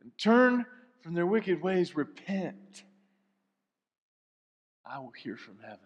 and 0.00 0.10
turn 0.16 0.64
from 1.06 1.14
their 1.14 1.24
wicked 1.24 1.62
ways, 1.62 1.94
repent. 1.94 2.82
I 4.84 4.98
will 4.98 5.12
hear 5.12 5.36
from 5.36 5.58
heaven. 5.62 5.78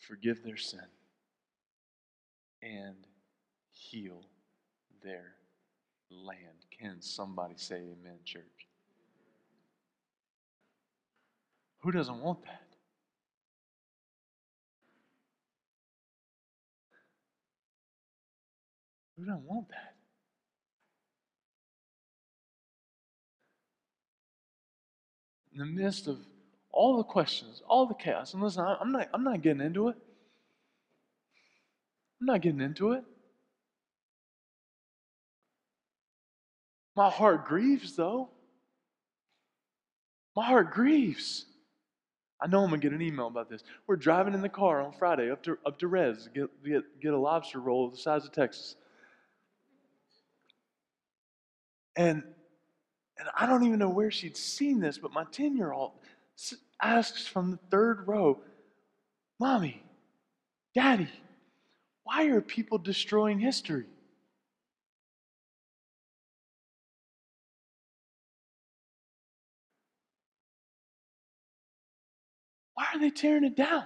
Forgive 0.00 0.42
their 0.44 0.58
sin 0.58 0.84
and 2.60 2.96
heal 3.70 4.26
their 5.02 5.32
land. 6.10 6.66
Can 6.78 7.00
somebody 7.00 7.54
say 7.56 7.76
amen, 7.76 8.18
church? 8.26 8.44
Who 11.78 11.92
doesn't 11.92 12.20
want 12.20 12.44
that? 12.44 12.66
Who 19.16 19.24
doesn't 19.24 19.44
want 19.44 19.70
that? 19.70 19.89
In 25.52 25.58
the 25.58 25.66
midst 25.66 26.06
of 26.06 26.18
all 26.72 26.96
the 26.96 27.04
questions, 27.04 27.62
all 27.68 27.86
the 27.86 27.94
chaos. 27.94 28.34
And 28.34 28.42
listen, 28.42 28.64
I'm 28.64 28.92
not, 28.92 29.08
I'm 29.12 29.24
not 29.24 29.42
getting 29.42 29.62
into 29.62 29.88
it. 29.88 29.96
I'm 32.20 32.26
not 32.26 32.40
getting 32.40 32.60
into 32.60 32.92
it. 32.92 33.04
My 36.94 37.08
heart 37.08 37.46
grieves, 37.46 37.96
though. 37.96 38.28
My 40.36 40.44
heart 40.44 40.72
grieves. 40.72 41.46
I 42.40 42.46
know 42.46 42.62
I'm 42.62 42.68
going 42.68 42.80
to 42.80 42.88
get 42.88 42.94
an 42.94 43.02
email 43.02 43.26
about 43.26 43.50
this. 43.50 43.62
We're 43.86 43.96
driving 43.96 44.34
in 44.34 44.40
the 44.40 44.48
car 44.48 44.80
on 44.80 44.92
Friday 44.92 45.30
up 45.30 45.42
to, 45.44 45.58
up 45.66 45.78
to 45.80 45.88
Res 45.88 46.24
to 46.24 46.30
get, 46.30 46.64
get, 46.64 47.00
get 47.02 47.12
a 47.12 47.18
lobster 47.18 47.60
roll 47.60 47.90
the 47.90 47.96
size 47.96 48.24
of 48.24 48.32
Texas. 48.32 48.76
And 51.96 52.22
and 53.20 53.28
I 53.36 53.46
don't 53.46 53.64
even 53.64 53.78
know 53.78 53.90
where 53.90 54.10
she'd 54.10 54.36
seen 54.36 54.80
this, 54.80 54.96
but 54.96 55.12
my 55.12 55.24
10 55.30 55.54
year 55.54 55.72
old 55.72 55.92
asks 56.80 57.26
from 57.26 57.50
the 57.50 57.58
third 57.70 58.08
row, 58.08 58.40
Mommy, 59.38 59.82
Daddy, 60.74 61.08
why 62.04 62.24
are 62.28 62.40
people 62.40 62.78
destroying 62.78 63.38
history? 63.38 63.84
Why 72.74 72.86
are 72.94 72.98
they 72.98 73.10
tearing 73.10 73.44
it 73.44 73.54
down? 73.54 73.84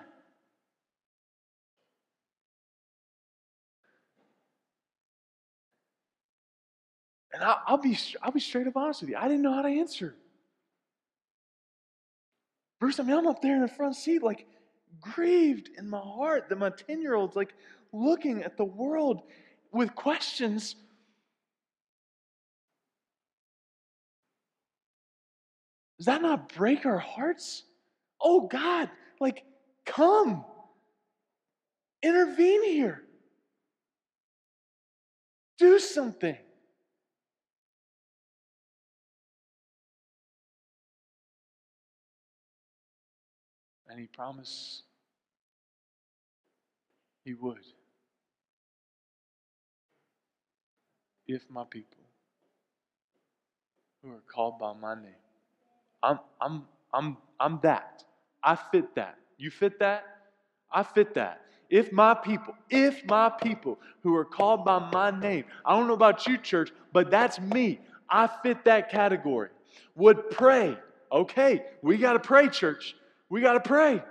And 7.35 7.42
I'll, 7.42 7.61
I'll, 7.66 7.79
be, 7.79 7.99
I'll 8.23 8.31
be 8.31 8.38
straight 8.38 8.68
up 8.68 8.77
honest 8.77 9.01
with 9.01 9.11
you. 9.11 9.16
I 9.16 9.25
didn't 9.25 9.42
know 9.42 9.53
how 9.53 9.62
to 9.62 9.68
answer. 9.68 10.14
Bruce, 12.79 13.01
I 13.01 13.03
mean, 13.03 13.16
I'm 13.16 13.27
up 13.27 13.42
there 13.42 13.57
in 13.57 13.62
the 13.62 13.68
front 13.68 13.97
seat, 13.97 14.23
like 14.23 14.47
grieved 15.01 15.70
in 15.77 15.90
my 15.90 15.99
heart 15.99 16.49
that 16.49 16.59
my 16.59 16.70
10 16.70 17.03
year 17.03 17.14
old's 17.14 17.35
like 17.35 17.53
looking 17.92 18.44
at 18.44 18.57
the 18.57 18.64
world 18.64 19.23
with 19.73 19.94
questions. 19.97 20.77
Does 25.99 26.07
that 26.07 26.23
not 26.23 26.55
break 26.55 26.87
our 26.87 26.99
hearts? 26.99 27.64
Oh 28.20 28.47
God, 28.47 28.90
like, 29.20 29.44
come. 29.85 30.44
Intervene 32.03 32.64
here. 32.64 33.03
Do 35.59 35.79
something. 35.79 36.37
And 43.95 44.01
he 44.01 44.09
promised 44.09 44.83
he 47.25 47.35
would. 47.35 47.61
If 51.29 51.49
my 51.49 51.63
people 51.71 52.03
who 54.03 54.11
are 54.11 54.23
called 54.27 54.59
by 54.59 54.73
my 54.73 54.97
name, 54.97 55.23
I'm, 56.03 56.19
I'm, 56.41 56.65
I'm, 56.93 57.17
I'm 57.39 57.61
that. 57.63 58.03
I 58.43 58.57
fit 58.57 58.97
that. 58.97 59.17
You 59.39 59.53
fit 59.53 59.79
that? 59.79 60.05
I 60.73 60.83
fit 60.83 61.15
that. 61.15 61.43
If 61.71 61.93
my 61.93 62.15
people, 62.15 62.57
if 62.69 63.07
my 63.07 63.29
people 63.29 63.79
who 64.03 64.17
are 64.17 64.25
called 64.25 64.65
by 64.65 64.91
my 64.93 65.13
name, 65.13 65.45
I 65.65 65.77
don't 65.77 65.87
know 65.87 65.95
about 65.95 66.27
you, 66.27 66.37
church, 66.37 66.73
but 66.93 67.13
that's 67.13 67.39
me. 67.39 67.79
I 68.11 68.29
fit 68.43 68.65
that 68.65 68.91
category. 68.91 69.51
Would 69.95 70.31
pray. 70.31 70.77
Okay, 71.13 71.63
we 71.81 71.97
got 71.97 72.15
to 72.15 72.19
pray, 72.19 72.49
church. 72.49 72.97
We 73.29 73.41
got 73.41 73.55
to 73.55 73.61
pray. 73.61 74.03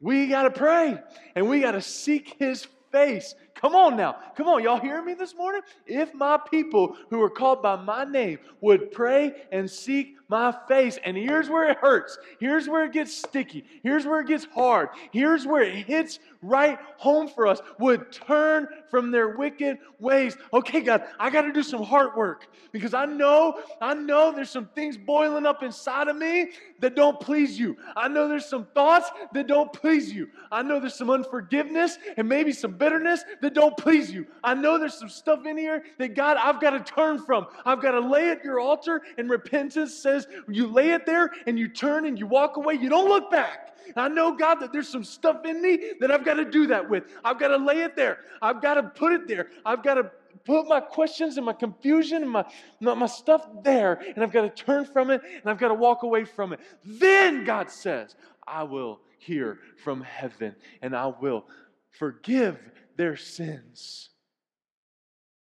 We 0.00 0.28
got 0.28 0.42
to 0.42 0.50
pray. 0.50 0.98
And 1.34 1.48
we 1.48 1.60
got 1.60 1.72
to 1.72 1.82
seek 1.82 2.36
his 2.38 2.66
face. 2.92 3.34
Come 3.54 3.74
on 3.74 3.96
now. 3.96 4.16
Come 4.36 4.46
on. 4.46 4.62
Y'all 4.62 4.80
hearing 4.80 5.04
me 5.04 5.14
this 5.14 5.34
morning? 5.34 5.62
If 5.86 6.12
my 6.14 6.38
people 6.50 6.96
who 7.10 7.22
are 7.22 7.30
called 7.30 7.62
by 7.62 7.76
my 7.76 8.04
name 8.04 8.38
would 8.60 8.92
pray 8.92 9.32
and 9.50 9.70
seek 9.70 10.16
my 10.28 10.54
face, 10.68 10.98
and 11.04 11.16
here's 11.16 11.48
where 11.48 11.70
it 11.70 11.78
hurts. 11.78 12.18
Here's 12.38 12.68
where 12.68 12.84
it 12.84 12.92
gets 12.92 13.16
sticky. 13.16 13.64
Here's 13.82 14.06
where 14.06 14.20
it 14.20 14.26
gets 14.26 14.44
hard. 14.44 14.90
Here's 15.12 15.46
where 15.46 15.62
it 15.62 15.86
hits 15.86 16.18
right 16.44 16.78
home 16.96 17.28
for 17.28 17.46
us. 17.46 17.60
Would 17.78 18.12
turn 18.12 18.68
from 18.90 19.10
their 19.10 19.36
wicked 19.36 19.78
ways. 19.98 20.36
Okay, 20.52 20.80
God, 20.80 21.04
I 21.18 21.30
got 21.30 21.42
to 21.42 21.52
do 21.52 21.62
some 21.62 21.82
heart 21.82 22.16
work 22.16 22.46
because 22.72 22.94
I 22.94 23.06
know, 23.06 23.60
I 23.80 23.94
know 23.94 24.32
there's 24.32 24.50
some 24.50 24.66
things 24.66 24.96
boiling 24.96 25.46
up 25.46 25.62
inside 25.62 26.08
of 26.08 26.16
me 26.16 26.50
that 26.80 26.94
don't 26.94 27.18
please 27.20 27.58
you. 27.58 27.76
I 27.96 28.08
know 28.08 28.28
there's 28.28 28.46
some 28.46 28.66
thoughts 28.74 29.10
that 29.32 29.46
don't 29.46 29.72
please 29.72 30.12
you. 30.12 30.28
I 30.52 30.62
know 30.62 30.80
there's 30.80 30.94
some 30.94 31.10
unforgiveness 31.10 31.98
and 32.16 32.28
maybe 32.28 32.52
some 32.52 32.72
bitterness 32.72 33.24
that 33.40 33.54
don't 33.54 33.76
please 33.76 34.10
you. 34.10 34.26
I 34.42 34.54
know 34.54 34.78
there's 34.78 34.94
some 34.94 35.08
stuff 35.08 35.46
in 35.46 35.56
here 35.56 35.84
that 35.98 36.14
God, 36.14 36.36
I've 36.36 36.60
got 36.60 36.70
to 36.70 36.80
turn 36.80 37.18
from. 37.18 37.46
I've 37.64 37.80
got 37.80 37.92
to 37.92 38.00
lay 38.00 38.30
at 38.30 38.44
your 38.44 38.60
altar, 38.60 39.02
and 39.18 39.30
repentance 39.30 39.94
says 39.94 40.26
you 40.48 40.66
lay 40.66 40.90
it 40.90 41.06
there 41.06 41.30
and 41.46 41.58
you 41.58 41.68
turn 41.68 42.06
and 42.06 42.18
you 42.18 42.26
walk 42.26 42.56
away. 42.56 42.74
You 42.74 42.88
don't 42.88 43.08
look 43.08 43.30
back. 43.30 43.73
I 43.96 44.08
know, 44.08 44.36
God, 44.36 44.56
that 44.56 44.72
there's 44.72 44.88
some 44.88 45.04
stuff 45.04 45.44
in 45.44 45.60
me 45.62 45.92
that 46.00 46.10
I've 46.10 46.24
got 46.24 46.34
to 46.34 46.44
do 46.44 46.66
that 46.68 46.88
with. 46.88 47.04
I've 47.24 47.38
got 47.38 47.48
to 47.48 47.56
lay 47.56 47.82
it 47.82 47.96
there. 47.96 48.18
I've 48.42 48.60
got 48.62 48.74
to 48.74 48.82
put 48.82 49.12
it 49.12 49.28
there. 49.28 49.48
I've 49.64 49.82
got 49.82 49.94
to 49.94 50.10
put 50.44 50.68
my 50.68 50.80
questions 50.80 51.36
and 51.36 51.46
my 51.46 51.52
confusion 51.52 52.22
and 52.22 52.30
my, 52.30 52.44
my 52.80 53.06
stuff 53.06 53.46
there, 53.62 54.02
and 54.14 54.22
I've 54.22 54.32
got 54.32 54.42
to 54.42 54.64
turn 54.64 54.84
from 54.84 55.10
it 55.10 55.22
and 55.24 55.46
I've 55.46 55.58
got 55.58 55.68
to 55.68 55.74
walk 55.74 56.02
away 56.02 56.24
from 56.24 56.52
it. 56.52 56.60
Then 56.84 57.44
God 57.44 57.70
says, 57.70 58.16
I 58.46 58.64
will 58.64 59.00
hear 59.18 59.58
from 59.82 60.02
heaven 60.02 60.54
and 60.82 60.94
I 60.94 61.06
will 61.06 61.46
forgive 61.90 62.58
their 62.96 63.16
sins, 63.16 64.10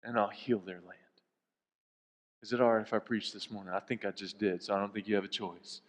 and 0.03 0.19
I'll 0.19 0.29
heal 0.29 0.59
their 0.59 0.81
land. 0.81 0.93
Is 2.43 2.53
it 2.53 2.61
all 2.61 2.73
right 2.75 2.87
if 2.87 2.93
I 2.95 2.99
preach 2.99 3.33
this 3.33 3.51
morning? 3.51 3.75
I 3.75 3.81
think 3.81 4.05
I 4.05 4.11
just 4.11 4.39
did, 4.39 4.62
so 4.62 4.75
I 4.75 4.79
don't 4.79 4.93
think 4.95 5.09
you 5.09 5.17
have 5.17 5.25
a 5.25 5.29
choice. 5.29 5.81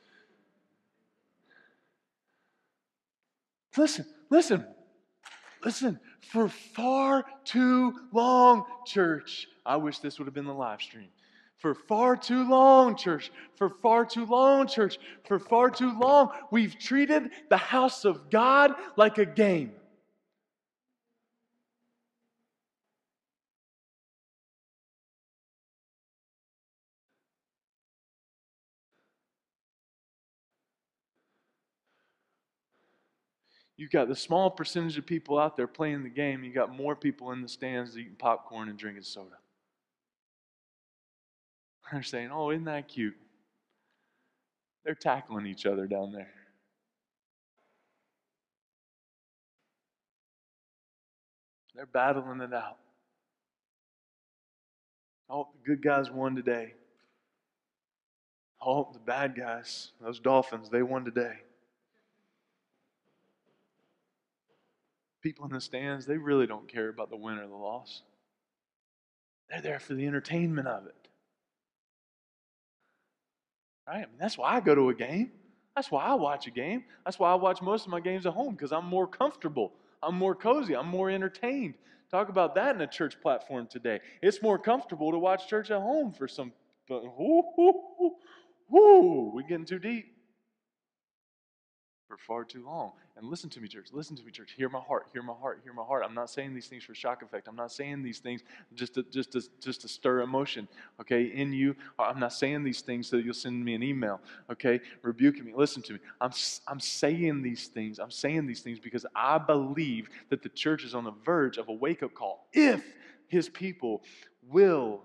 Listen, 3.77 4.05
listen, 4.29 4.65
listen. 5.63 5.99
For 6.31 6.49
far 6.49 7.25
too 7.45 7.93
long, 8.11 8.65
church, 8.85 9.47
I 9.65 9.77
wish 9.77 9.99
this 9.99 10.19
would 10.19 10.25
have 10.25 10.33
been 10.33 10.45
the 10.45 10.53
live 10.53 10.81
stream. 10.81 11.09
For 11.57 11.73
far 11.73 12.15
too 12.15 12.47
long, 12.47 12.95
church, 12.95 13.31
for 13.55 13.69
far 13.69 14.05
too 14.05 14.25
long, 14.25 14.67
church, 14.67 14.99
for 15.27 15.39
far 15.39 15.69
too 15.69 15.97
long, 15.97 16.29
we've 16.51 16.77
treated 16.77 17.31
the 17.49 17.57
house 17.57 18.05
of 18.05 18.29
God 18.29 18.73
like 18.95 19.17
a 19.17 19.25
game. 19.25 19.71
You've 33.77 33.91
got 33.91 34.07
the 34.07 34.15
small 34.15 34.49
percentage 34.49 34.97
of 34.97 35.05
people 35.05 35.37
out 35.37 35.55
there 35.55 35.67
playing 35.67 36.01
the 36.01 36.09
game. 36.09 36.43
you've 36.43 36.55
got 36.55 36.75
more 36.75 36.95
people 36.95 37.31
in 37.31 37.43
the 37.43 37.47
stands 37.47 37.95
eating 37.95 38.15
popcorn 38.17 38.69
and 38.69 38.77
drinking 38.77 39.03
soda. 39.03 39.37
They're 41.91 42.01
saying, 42.01 42.31
"Oh, 42.31 42.49
isn't 42.49 42.65
that 42.65 42.87
cute?" 42.87 43.15
They're 44.83 44.95
tackling 44.95 45.45
each 45.45 45.65
other 45.65 45.85
down 45.85 46.11
there. 46.11 46.33
They're 51.75 51.85
battling 51.85 52.41
it 52.41 52.53
out. 52.53 52.77
Oh, 55.29 55.49
the 55.53 55.67
good 55.67 55.83
guys 55.83 56.09
won 56.09 56.35
today. 56.35 56.73
Oh, 58.59 58.89
the 58.91 58.99
bad 58.99 59.35
guys, 59.35 59.91
those 60.01 60.19
Dolphins, 60.19 60.69
they 60.69 60.81
won 60.81 61.05
today. 61.05 61.41
People 65.27 65.45
in 65.45 65.51
the 65.51 65.59
stands, 65.59 66.05
they 66.05 66.17
really 66.17 66.47
don't 66.47 66.69
care 66.69 66.87
about 66.87 67.09
the 67.09 67.17
win 67.17 67.37
or 67.37 67.47
the 67.47 67.53
loss. 67.53 68.01
They're 69.49 69.59
there 69.59 69.79
for 69.79 69.93
the 69.93 70.07
entertainment 70.07 70.69
of 70.69 70.85
it. 70.85 71.09
Right? 73.85 73.95
I 73.95 73.99
mean, 73.99 74.17
that's 74.17 74.37
why 74.37 74.55
I 74.55 74.61
go 74.61 74.73
to 74.73 74.87
a 74.87 74.93
game. 74.93 75.31
That's 75.75 75.91
why 75.91 76.05
I 76.05 76.13
watch 76.13 76.47
a 76.47 76.51
game. 76.51 76.85
That's 77.03 77.19
why 77.19 77.29
I 77.29 77.35
watch 77.35 77.61
most 77.61 77.85
of 77.85 77.91
my 77.91 77.99
games 77.99 78.25
at 78.25 78.31
home 78.31 78.53
because 78.53 78.71
I'm 78.71 78.85
more 78.85 79.05
comfortable. 79.05 79.73
I'm 80.01 80.15
more 80.15 80.33
cozy. 80.33 80.77
I'm 80.77 80.87
more 80.87 81.09
entertained. 81.09 81.73
Talk 82.09 82.29
about 82.29 82.55
that 82.55 82.75
in 82.75 82.81
a 82.81 82.87
church 82.87 83.19
platform 83.21 83.67
today. 83.69 83.99
It's 84.21 84.41
more 84.41 84.57
comfortable 84.57 85.11
to 85.11 85.19
watch 85.19 85.49
church 85.49 85.71
at 85.71 85.81
home 85.81 86.13
for 86.13 86.29
some. 86.29 86.53
Whoo, 86.89 87.43
whoo, 87.57 87.73
whoo, 87.99 88.15
whoo. 88.69 89.31
We 89.35 89.43
getting 89.43 89.65
too 89.65 89.79
deep 89.79 90.05
for 92.07 92.17
far 92.17 92.43
too 92.43 92.63
long. 92.65 92.91
And 93.17 93.27
listen 93.27 93.49
to 93.51 93.59
me, 93.59 93.67
church. 93.67 93.87
Listen 93.91 94.15
to 94.15 94.23
me, 94.23 94.31
church. 94.31 94.53
Hear 94.55 94.69
my 94.69 94.79
heart. 94.79 95.07
Hear 95.11 95.21
my 95.21 95.33
heart. 95.33 95.59
Hear 95.63 95.73
my 95.73 95.83
heart. 95.83 96.03
I'm 96.05 96.13
not 96.13 96.29
saying 96.29 96.53
these 96.53 96.67
things 96.67 96.83
for 96.83 96.95
shock 96.95 97.21
effect. 97.21 97.47
I'm 97.47 97.55
not 97.55 97.71
saying 97.71 98.03
these 98.03 98.19
things 98.19 98.43
just 98.75 98.93
to, 98.93 99.03
just 99.03 99.33
to, 99.33 99.41
just 99.59 99.81
to 99.81 99.87
stir 99.87 100.21
emotion, 100.21 100.67
okay, 101.01 101.23
in 101.23 101.51
you. 101.51 101.75
I'm 101.99 102.19
not 102.19 102.33
saying 102.33 102.63
these 102.63 102.81
things 102.81 103.07
so 103.07 103.17
that 103.17 103.25
you'll 103.25 103.33
send 103.33 103.63
me 103.63 103.75
an 103.75 103.83
email, 103.83 104.21
okay, 104.49 104.79
rebuking 105.01 105.45
me. 105.45 105.53
Listen 105.55 105.81
to 105.83 105.93
me. 105.93 105.99
I'm, 106.21 106.31
I'm 106.67 106.79
saying 106.79 107.41
these 107.41 107.67
things. 107.67 107.99
I'm 107.99 108.11
saying 108.11 108.47
these 108.47 108.61
things 108.61 108.79
because 108.79 109.05
I 109.15 109.37
believe 109.37 110.09
that 110.29 110.43
the 110.43 110.49
church 110.49 110.83
is 110.83 110.95
on 110.95 111.03
the 111.03 111.13
verge 111.25 111.57
of 111.57 111.67
a 111.67 111.73
wake 111.73 112.03
up 112.03 112.13
call 112.13 112.47
if 112.53 112.83
his 113.27 113.49
people 113.49 114.03
will 114.47 115.03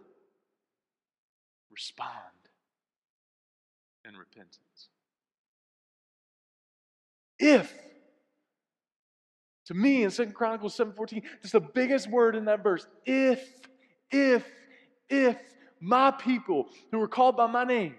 respond 1.71 2.13
in 4.07 4.17
repentance. 4.17 4.62
If 7.43 7.77
to 9.67 9.75
me 9.75 10.05
in 10.05 10.13
Second 10.13 10.35
Chronicles 10.35 10.77
7:14, 10.77 11.25
just 11.41 11.53
the 11.53 11.61
biggest 11.61 12.09
word 12.09 12.37
in 12.37 12.45
that 12.45 12.63
verse. 12.63 12.87
If, 13.05 13.45
if, 14.13 14.47
if 15.09 15.37
my 15.81 16.13
people 16.13 16.69
who 16.93 17.01
are 17.01 17.09
called 17.09 17.37
by 17.37 17.49
my 17.49 17.65
name 17.65 17.97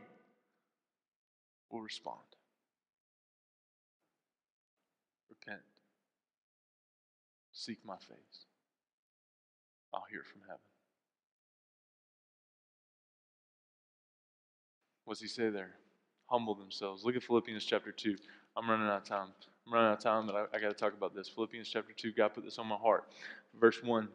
will 1.70 1.82
respond. 1.82 2.22
Repent. 5.30 5.62
Seek 7.52 7.80
my 7.84 7.98
face. 7.98 8.46
I'll 9.94 10.06
hear 10.10 10.24
from 10.24 10.42
heaven. 10.48 10.62
What's 15.04 15.20
he 15.20 15.28
say 15.28 15.50
there? 15.50 15.76
Humble 16.28 16.56
themselves. 16.56 17.04
Look 17.04 17.18
at 17.18 17.24
Philippians 17.24 17.66
chapter 17.66 17.92
2. 17.92 18.16
I'm 18.58 18.70
running 18.70 18.88
out 18.88 18.98
of 18.98 19.04
time. 19.06 19.28
I'm 19.68 19.74
running 19.74 19.90
out 19.90 19.98
of 19.98 20.04
time, 20.04 20.28
but 20.28 20.36
I, 20.36 20.58
I 20.58 20.62
got 20.62 20.70
to 20.70 20.74
talk 20.74 20.94
about 20.94 21.16
this. 21.16 21.30
Philippians 21.30 21.70
chapter 21.70 21.94
2, 21.94 22.12
God 22.14 22.34
put 22.34 22.44
this 22.44 22.60
on 22.60 22.68
my 22.68 22.76
heart. 22.76 23.06
Verse 23.60 23.82
1. 23.84 24.08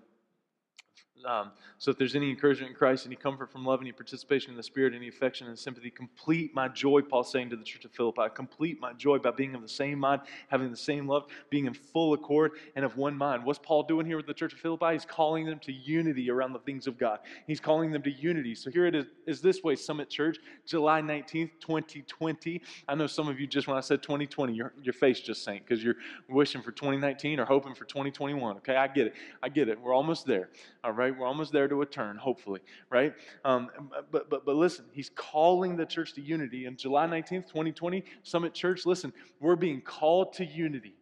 Um, 1.24 1.52
so 1.78 1.90
if 1.90 1.98
there's 1.98 2.14
any 2.14 2.30
encouragement 2.30 2.70
in 2.70 2.76
Christ, 2.76 3.06
any 3.06 3.16
comfort 3.16 3.50
from 3.50 3.64
love, 3.64 3.80
any 3.80 3.92
participation 3.92 4.50
in 4.50 4.56
the 4.56 4.62
Spirit, 4.62 4.94
any 4.94 5.08
affection 5.08 5.46
and 5.46 5.58
sympathy, 5.58 5.90
complete 5.90 6.54
my 6.54 6.68
joy, 6.68 7.02
Paul's 7.02 7.30
saying 7.30 7.50
to 7.50 7.56
the 7.56 7.64
church 7.64 7.84
of 7.84 7.92
Philippi. 7.92 8.22
Complete 8.34 8.80
my 8.80 8.92
joy 8.94 9.18
by 9.18 9.30
being 9.30 9.54
of 9.54 9.62
the 9.62 9.68
same 9.68 9.98
mind, 9.98 10.22
having 10.48 10.70
the 10.70 10.76
same 10.76 11.06
love, 11.06 11.26
being 11.50 11.66
in 11.66 11.74
full 11.74 12.14
accord 12.14 12.52
and 12.76 12.84
of 12.84 12.96
one 12.96 13.16
mind. 13.16 13.44
What's 13.44 13.58
Paul 13.58 13.82
doing 13.82 14.06
here 14.06 14.16
with 14.16 14.26
the 14.26 14.34
church 14.34 14.52
of 14.52 14.58
Philippi? 14.58 14.92
He's 14.92 15.04
calling 15.04 15.46
them 15.46 15.58
to 15.60 15.72
unity 15.72 16.30
around 16.30 16.52
the 16.52 16.58
things 16.60 16.86
of 16.86 16.98
God. 16.98 17.20
He's 17.46 17.60
calling 17.60 17.92
them 17.92 18.02
to 18.02 18.10
unity. 18.10 18.54
So 18.54 18.70
here 18.70 18.86
it 18.86 18.94
is, 18.94 19.06
is 19.26 19.40
this 19.40 19.62
way, 19.62 19.76
Summit 19.76 20.08
Church, 20.08 20.38
July 20.66 21.00
19th, 21.02 21.50
2020. 21.60 22.62
I 22.88 22.94
know 22.94 23.06
some 23.06 23.28
of 23.28 23.38
you 23.38 23.46
just 23.46 23.68
when 23.68 23.76
I 23.76 23.80
said 23.80 24.02
2020, 24.02 24.52
your, 24.52 24.72
your 24.82 24.94
face 24.94 25.20
just 25.20 25.44
sank 25.44 25.64
because 25.66 25.82
you're 25.82 25.96
wishing 26.28 26.62
for 26.62 26.72
2019 26.72 27.40
or 27.40 27.44
hoping 27.44 27.74
for 27.74 27.84
2021. 27.84 28.56
Okay, 28.58 28.76
I 28.76 28.88
get 28.88 29.08
it. 29.08 29.14
I 29.42 29.48
get 29.48 29.68
it. 29.68 29.80
We're 29.80 29.94
almost 29.94 30.26
there. 30.26 30.50
All 30.82 30.92
right 30.92 31.07
right? 31.10 31.18
We're 31.18 31.26
almost 31.26 31.52
there 31.52 31.68
to 31.68 31.82
a 31.82 31.86
turn, 31.86 32.16
hopefully, 32.16 32.60
right? 32.90 33.14
Um, 33.44 33.70
but, 34.10 34.30
but, 34.30 34.44
but 34.44 34.56
listen, 34.56 34.86
he's 34.92 35.10
calling 35.10 35.76
the 35.76 35.86
church 35.86 36.14
to 36.14 36.20
unity. 36.20 36.66
And 36.66 36.78
July 36.78 37.06
19th, 37.06 37.46
2020, 37.46 38.04
Summit 38.22 38.54
Church, 38.54 38.86
listen, 38.86 39.12
we're 39.40 39.56
being 39.56 39.80
called 39.80 40.34
to 40.34 40.44
unity. 40.44 40.94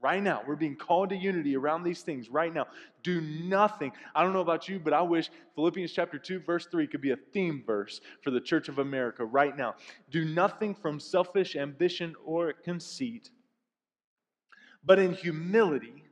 Right 0.00 0.22
now, 0.22 0.42
we're 0.46 0.56
being 0.56 0.74
called 0.74 1.10
to 1.10 1.16
unity 1.16 1.56
around 1.56 1.84
these 1.84 2.02
things 2.02 2.28
right 2.28 2.52
now. 2.52 2.66
Do 3.04 3.20
nothing. 3.20 3.92
I 4.16 4.24
don't 4.24 4.32
know 4.32 4.40
about 4.40 4.68
you, 4.68 4.80
but 4.80 4.92
I 4.92 5.00
wish 5.00 5.30
Philippians 5.54 5.92
chapter 5.92 6.18
2, 6.18 6.40
verse 6.40 6.66
3 6.66 6.88
could 6.88 7.00
be 7.00 7.12
a 7.12 7.16
theme 7.32 7.62
verse 7.64 8.00
for 8.20 8.32
the 8.32 8.40
Church 8.40 8.68
of 8.68 8.80
America 8.80 9.24
right 9.24 9.56
now. 9.56 9.76
Do 10.10 10.24
nothing 10.24 10.74
from 10.74 10.98
selfish 10.98 11.54
ambition 11.54 12.16
or 12.24 12.52
conceit, 12.52 13.30
but 14.84 14.98
in 14.98 15.14
humility 15.14 16.02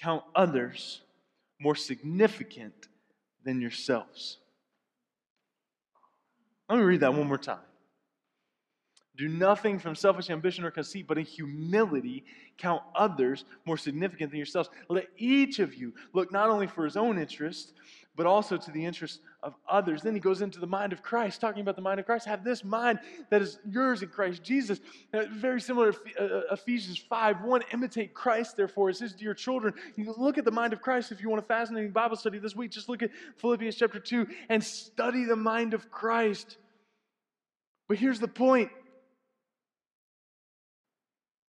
count 0.00 0.24
others 0.34 1.02
more 1.60 1.74
significant 1.74 2.88
than 3.44 3.60
yourselves. 3.60 4.38
Let 6.68 6.78
me 6.78 6.84
read 6.84 7.00
that 7.00 7.14
one 7.14 7.28
more 7.28 7.38
time. 7.38 7.58
Do 9.16 9.28
nothing 9.28 9.78
from 9.78 9.94
selfish 9.94 10.28
ambition 10.28 10.64
or 10.64 10.72
conceit, 10.72 11.06
but 11.06 11.18
in 11.18 11.24
humility 11.24 12.24
count 12.58 12.82
others 12.96 13.44
more 13.64 13.76
significant 13.76 14.30
than 14.30 14.38
yourselves. 14.38 14.70
Let 14.88 15.06
each 15.16 15.60
of 15.60 15.74
you 15.74 15.92
look 16.12 16.32
not 16.32 16.50
only 16.50 16.66
for 16.66 16.84
his 16.84 16.96
own 16.96 17.18
interest, 17.18 17.74
but 18.16 18.26
also 18.26 18.56
to 18.56 18.70
the 18.70 18.84
interest 18.84 19.20
of 19.42 19.54
others. 19.68 20.02
Then 20.02 20.14
he 20.14 20.20
goes 20.20 20.40
into 20.40 20.60
the 20.60 20.66
mind 20.66 20.92
of 20.92 21.02
Christ, 21.02 21.40
talking 21.40 21.62
about 21.62 21.76
the 21.76 21.82
mind 21.82 21.98
of 21.98 22.06
Christ. 22.06 22.26
Have 22.26 22.44
this 22.44 22.64
mind 22.64 23.00
that 23.30 23.42
is 23.42 23.58
yours 23.68 24.02
in 24.02 24.08
Christ 24.08 24.42
Jesus. 24.42 24.80
Uh, 25.12 25.24
very 25.32 25.60
similar 25.60 25.92
to 25.92 25.98
uh, 26.18 26.24
uh, 26.24 26.54
Ephesians 26.54 26.98
5 26.98 27.42
1. 27.42 27.62
Imitate 27.72 28.14
Christ, 28.14 28.56
therefore, 28.56 28.92
says 28.92 29.14
to 29.14 29.24
your 29.24 29.34
children. 29.34 29.74
You 29.96 30.14
look 30.16 30.38
at 30.38 30.44
the 30.44 30.50
mind 30.50 30.72
of 30.72 30.80
Christ 30.80 31.12
if 31.12 31.20
you 31.20 31.28
want 31.28 31.42
a 31.42 31.46
fascinating 31.46 31.90
Bible 31.90 32.16
study 32.16 32.38
this 32.38 32.54
week. 32.54 32.70
Just 32.70 32.88
look 32.88 33.02
at 33.02 33.10
Philippians 33.38 33.76
chapter 33.76 33.98
2 33.98 34.26
and 34.48 34.62
study 34.62 35.24
the 35.24 35.36
mind 35.36 35.74
of 35.74 35.90
Christ. 35.90 36.56
But 37.88 37.98
here's 37.98 38.20
the 38.20 38.28
point 38.28 38.70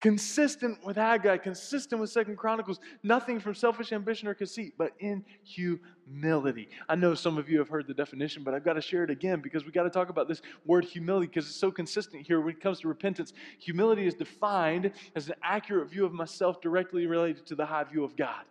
consistent 0.04 0.86
with 0.86 0.98
Haggai, 0.98 1.38
consistent 1.38 2.02
with 2.02 2.10
Second 2.10 2.36
Chronicles, 2.36 2.82
nothing 3.04 3.40
from 3.40 3.56
selfish 3.56 3.94
ambition 3.94 4.28
or 4.28 4.34
conceit, 4.34 4.74
but 4.78 4.92
in 5.00 5.24
humility. 5.44 6.68
I 6.90 6.96
know 6.96 7.16
some 7.16 7.38
of 7.38 7.50
you 7.50 7.58
have 7.60 7.70
heard 7.70 7.88
the 7.88 7.94
definition, 7.94 8.44
but 8.44 8.54
I've 8.54 8.66
got 8.66 8.74
to 8.74 8.82
share 8.82 9.06
it 9.06 9.10
again 9.10 9.40
because 9.40 9.66
we 9.66 9.72
got 9.72 9.84
to 9.84 9.90
talk 9.90 10.10
about 10.10 10.28
this 10.28 10.42
word 10.66 10.84
humility 10.84 11.28
because 11.28 11.48
it's 11.48 11.56
so 11.56 11.72
consistent 11.72 12.28
here 12.28 12.42
when 12.42 12.54
it 12.54 12.60
comes 12.60 12.82
to 12.82 12.90
repentance. 12.90 13.32
Humility 13.60 14.06
is 14.06 14.14
defined 14.14 14.92
as 15.16 15.30
an 15.30 15.36
accurate 15.42 15.90
view 15.90 16.04
of 16.04 16.12
myself 16.12 16.60
directly 16.60 17.08
related 17.08 17.46
to 17.46 17.56
the 17.56 17.66
high 17.66 17.86
view 17.86 18.04
of 18.04 18.18
God. 18.18 18.44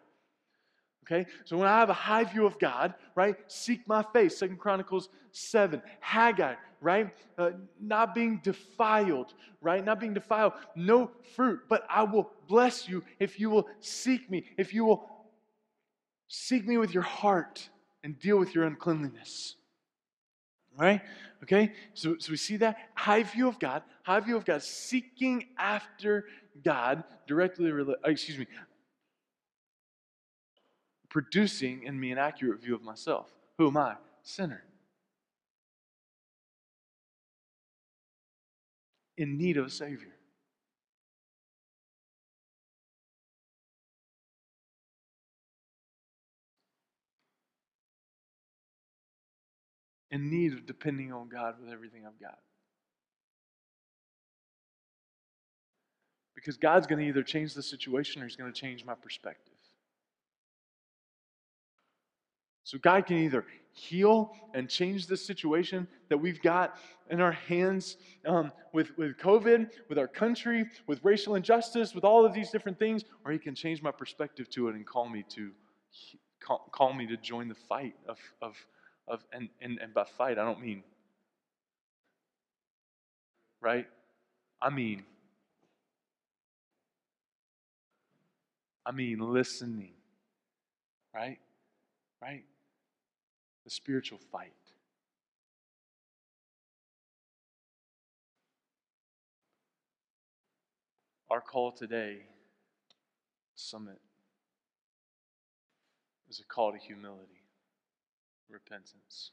Okay? 1.04 1.28
So 1.44 1.58
when 1.58 1.68
I 1.68 1.80
have 1.80 1.90
a 1.90 1.94
high 1.94 2.24
view 2.24 2.46
of 2.46 2.58
God, 2.58 2.94
right? 3.14 3.36
Seek 3.48 3.86
my 3.86 4.02
face, 4.14 4.38
Second 4.38 4.56
Chronicles 4.58 5.10
7. 5.32 5.82
Haggai, 6.00 6.54
right? 6.82 7.14
Uh, 7.38 7.52
not 7.80 8.14
being 8.14 8.40
defiled, 8.42 9.32
right? 9.60 9.82
Not 9.82 10.00
being 10.00 10.12
defiled. 10.12 10.52
No 10.74 11.10
fruit, 11.34 11.60
but 11.68 11.86
I 11.88 12.02
will 12.02 12.30
bless 12.48 12.88
you 12.88 13.04
if 13.18 13.40
you 13.40 13.48
will 13.48 13.68
seek 13.80 14.28
me, 14.28 14.44
if 14.58 14.74
you 14.74 14.84
will 14.84 15.08
seek 16.28 16.66
me 16.66 16.76
with 16.76 16.92
your 16.92 17.04
heart 17.04 17.68
and 18.02 18.18
deal 18.18 18.36
with 18.36 18.54
your 18.54 18.64
uncleanliness. 18.64 19.54
Right? 20.76 21.02
Okay? 21.42 21.72
So, 21.94 22.16
so 22.18 22.30
we 22.30 22.36
see 22.36 22.56
that 22.56 22.76
high 22.94 23.22
view 23.22 23.46
of 23.46 23.58
God, 23.58 23.82
high 24.02 24.20
view 24.20 24.36
of 24.36 24.44
God, 24.44 24.62
seeking 24.62 25.46
after 25.58 26.24
God 26.64 27.04
directly, 27.26 27.70
uh, 27.70 27.94
excuse 28.04 28.38
me, 28.38 28.46
producing 31.10 31.82
in 31.84 32.00
me 32.00 32.10
an 32.10 32.18
accurate 32.18 32.60
view 32.60 32.74
of 32.74 32.82
myself. 32.82 33.30
Who 33.58 33.68
am 33.68 33.76
I? 33.76 33.96
Sinner. 34.22 34.64
In 39.16 39.37
need 39.37 39.57
of 39.57 39.66
a 39.66 39.70
Savior. 39.70 40.09
In 50.11 50.31
need 50.31 50.53
of 50.53 50.66
depending 50.66 51.12
on 51.12 51.29
God 51.29 51.55
with 51.61 51.72
everything 51.72 52.05
I've 52.07 52.20
got. 52.20 52.38
Because 56.35 56.57
God's 56.57 56.87
going 56.87 56.98
to 56.98 57.07
either 57.07 57.22
change 57.22 57.55
the 57.55 57.62
situation 57.62 58.20
or 58.20 58.27
He's 58.27 58.37
going 58.37 58.53
to 58.53 58.61
change 58.61 58.85
my 58.85 58.94
perspective. 58.94 59.51
So 62.72 62.78
God 62.78 63.04
can 63.04 63.18
either 63.18 63.44
heal 63.72 64.35
and 64.54 64.66
change 64.66 65.06
the 65.06 65.16
situation 65.18 65.87
that 66.08 66.16
we've 66.16 66.40
got 66.40 66.78
in 67.11 67.20
our 67.20 67.32
hands 67.32 67.98
um, 68.24 68.50
with, 68.72 68.96
with 68.96 69.18
COVID, 69.18 69.68
with 69.90 69.98
our 69.98 70.08
country, 70.08 70.64
with 70.87 70.98
racial 71.04 71.35
injustice, 71.35 71.94
with 71.94 72.02
all 72.02 72.24
of 72.24 72.32
these 72.32 72.50
different 72.50 72.78
things, 72.78 73.04
or 73.26 73.32
He 73.32 73.38
can 73.38 73.54
change 73.54 73.82
my 73.82 73.90
perspective 73.90 74.48
to 74.52 74.68
it 74.68 74.74
and 74.74 74.87
call 74.87 75.06
me 75.06 75.22
to 75.35 75.50
call, 76.40 76.66
call 76.72 76.94
me 76.94 77.06
to 77.08 77.18
join 77.18 77.46
the 77.46 77.54
fight 77.54 77.94
of, 78.08 78.16
of, 78.40 78.56
of 79.06 79.22
and, 79.35 79.50
and, 79.61 79.78
and 79.78 79.92
by 79.92 80.04
fight, 80.04 80.38
I 80.38 80.44
don't 80.46 80.62
mean, 80.62 80.82
right? 83.61 83.87
I 84.62 84.70
mean, 84.70 85.04
I 88.87 88.92
mean 88.92 89.18
listening, 89.18 89.92
right? 91.14 91.38
Right? 92.22 92.44
The 93.64 93.70
spiritual 93.70 94.18
fight. 94.31 94.53
Our 101.31 101.40
call 101.40 101.72
today, 101.72 102.27
Summit, 103.55 104.01
is 106.29 106.40
a 106.40 106.44
call 106.44 106.72
to 106.72 106.79
humility, 106.79 107.44
repentance. 108.51 109.31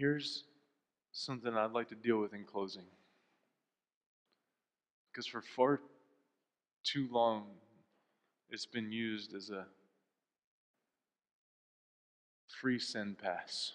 Here's 0.00 0.44
something 1.12 1.54
I'd 1.54 1.72
like 1.72 1.88
to 1.88 1.94
deal 1.94 2.18
with 2.18 2.32
in 2.32 2.44
closing. 2.44 2.84
Because 5.12 5.26
for 5.26 5.42
far 5.42 5.80
too 6.82 7.06
long, 7.10 7.44
it's 8.48 8.64
been 8.64 8.90
used 8.90 9.34
as 9.34 9.50
a 9.50 9.66
free 12.48 12.78
sin 12.78 13.14
pass. 13.20 13.72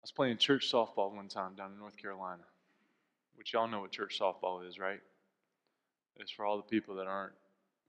I 0.00 0.04
was 0.04 0.12
playing 0.12 0.38
church 0.38 0.72
softball 0.72 1.14
one 1.14 1.28
time 1.28 1.54
down 1.56 1.72
in 1.72 1.78
North 1.78 1.96
Carolina, 1.98 2.44
which 3.34 3.52
y'all 3.52 3.68
know 3.68 3.80
what 3.80 3.90
church 3.90 4.18
softball 4.18 4.66
is, 4.66 4.78
right? 4.78 5.00
It's 6.18 6.30
for 6.30 6.46
all 6.46 6.56
the 6.56 6.62
people 6.62 6.94
that 6.96 7.06
aren't 7.06 7.34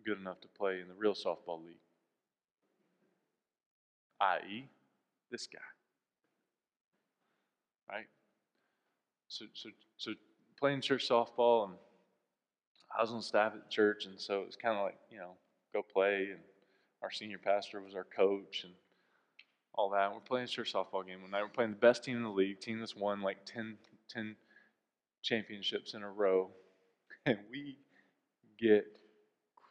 good 0.06 0.20
enough 0.20 0.42
to 0.42 0.48
play 0.50 0.82
in 0.82 0.90
the 0.90 0.94
real 0.94 1.14
softball 1.14 1.64
league 1.66 1.78
i.e., 4.22 4.68
this 5.32 5.48
guy. 5.48 5.60
Right? 7.90 8.08
So, 9.28 9.46
so, 9.54 9.70
so 9.98 10.12
playing 10.60 10.82
church 10.82 11.08
softball, 11.08 11.66
and 11.66 11.74
I 12.98 13.02
was 13.02 13.12
on 13.12 13.22
staff 13.22 13.54
at 13.54 13.64
the 13.64 13.70
church, 13.70 14.06
and 14.06 14.20
so 14.20 14.42
it 14.42 14.48
was 14.48 14.56
kind 14.56 14.78
of 14.78 14.84
like, 14.84 14.98
you 15.12 15.18
know, 15.18 15.32
go 15.74 15.82
play, 15.82 16.30
and 16.32 16.40
our 17.04 17.12
senior 17.12 17.38
pastor 17.38 17.82
was 17.82 17.96
our 17.96 18.06
coach, 18.06 18.64
and 18.64 18.74
all 19.78 19.92
that. 19.92 20.12
We're 20.12 20.20
playing 20.20 20.48
church 20.48 20.74
softball 20.74 21.06
game 21.06 21.22
one 21.22 21.32
night. 21.32 21.44
We're 21.44 21.50
playing 21.50 21.72
the 21.72 21.78
best 21.78 22.04
team 22.04 22.18
in 22.18 22.24
the 22.24 22.30
league, 22.30 22.60
team 22.60 22.80
that's 22.80 22.96
won 22.96 23.22
like 23.22 23.46
10, 23.46 23.78
10 24.10 24.36
championships 25.22 25.94
in 25.94 26.02
a 26.02 26.10
row, 26.10 26.50
and 27.26 27.38
we 27.52 27.78
get 28.60 28.86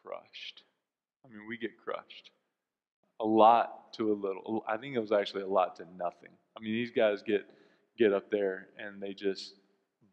crushed. 0.05 0.63
I 1.25 1.29
mean, 1.29 1.47
we 1.49 1.59
get 1.59 1.73
crushed. 1.77 2.31
A 3.21 3.25
lot 3.25 3.93
to 3.95 4.13
a 4.13 4.15
little. 4.15 4.65
I 4.69 4.77
think 4.77 4.95
it 4.95 5.01
was 5.01 5.13
actually 5.13 5.43
a 5.43 5.49
lot 5.49 5.77
to 5.77 5.87
nothing. 5.97 6.31
I 6.57 6.61
mean, 6.61 6.73
these 6.73 6.91
guys 6.91 7.23
get 7.23 7.47
get 7.99 8.13
up 8.13 8.31
there 8.31 8.69
and 8.79 9.03
they 9.03 9.15
just 9.15 9.55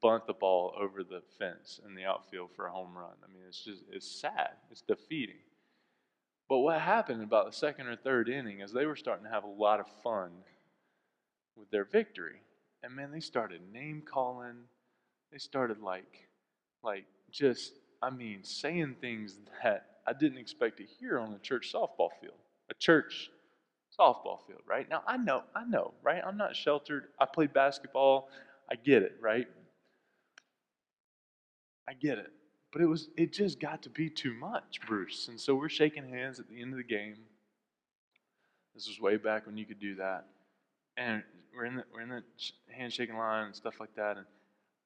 bunt 0.01 0.25
the 0.27 0.33
ball 0.33 0.73
over 0.79 1.03
the 1.03 1.21
fence 1.37 1.79
in 1.85 1.95
the 1.95 2.03
outfield 2.03 2.49
for 2.55 2.67
a 2.67 2.71
home 2.71 2.95
run. 2.95 3.13
I 3.23 3.27
mean, 3.27 3.43
it's 3.47 3.63
just 3.63 3.83
it's 3.91 4.09
sad. 4.09 4.51
It's 4.71 4.81
defeating. 4.81 5.41
But 6.49 6.59
what 6.59 6.79
happened 6.79 7.23
about 7.23 7.45
the 7.45 7.55
second 7.55 7.87
or 7.87 7.95
third 7.95 8.29
inning 8.29 8.59
is 8.59 8.71
they 8.71 8.85
were 8.85 8.95
starting 8.95 9.25
to 9.25 9.31
have 9.31 9.43
a 9.43 9.47
lot 9.47 9.79
of 9.79 9.87
fun 10.03 10.31
with 11.55 11.69
their 11.71 11.85
victory. 11.85 12.41
And 12.83 12.93
man, 12.95 13.11
they 13.11 13.21
started 13.21 13.61
name 13.71 14.03
calling. 14.05 14.55
They 15.31 15.37
started 15.37 15.81
like 15.81 16.27
like 16.83 17.05
just 17.31 17.73
I 18.01 18.09
mean, 18.09 18.43
saying 18.43 18.97
things 18.99 19.37
that 19.63 19.85
I 20.05 20.11
didn't 20.11 20.37
expect 20.37 20.77
to 20.77 20.83
hear 20.83 21.19
on 21.19 21.33
a 21.33 21.39
church 21.39 21.71
softball 21.73 22.09
field. 22.19 22.35
A 22.69 22.73
church 22.79 23.29
softball 23.99 24.39
field, 24.47 24.61
right? 24.67 24.89
Now 24.89 25.03
I 25.07 25.17
know, 25.17 25.43
I 25.55 25.65
know, 25.65 25.93
right? 26.01 26.21
I'm 26.25 26.37
not 26.37 26.55
sheltered. 26.55 27.05
I 27.19 27.25
played 27.25 27.53
basketball. 27.53 28.29
I 28.71 28.75
get 28.75 29.03
it, 29.03 29.15
right? 29.21 29.47
I 31.87 31.93
get 31.93 32.17
it. 32.17 32.31
But 32.71 32.81
it 32.81 32.85
was 32.87 33.09
it 33.17 33.33
just 33.33 33.59
got 33.59 33.83
to 33.83 33.89
be 33.89 34.09
too 34.09 34.33
much, 34.33 34.79
Bruce. 34.87 35.27
And 35.27 35.39
so 35.39 35.53
we're 35.55 35.69
shaking 35.69 36.07
hands 36.09 36.39
at 36.39 36.49
the 36.49 36.61
end 36.61 36.71
of 36.71 36.77
the 36.77 36.83
game. 36.83 37.17
This 38.73 38.87
was 38.87 38.99
way 38.99 39.17
back 39.17 39.45
when 39.45 39.57
you 39.57 39.65
could 39.65 39.79
do 39.79 39.95
that. 39.95 40.25
And 40.97 41.21
we're 41.55 41.65
in 41.65 41.75
the 41.75 41.83
we're 41.93 42.01
in 42.01 42.09
the 42.09 42.23
handshaking 42.75 43.15
line 43.15 43.45
and 43.45 43.55
stuff 43.55 43.75
like 43.79 43.95
that. 43.95 44.17
And 44.17 44.25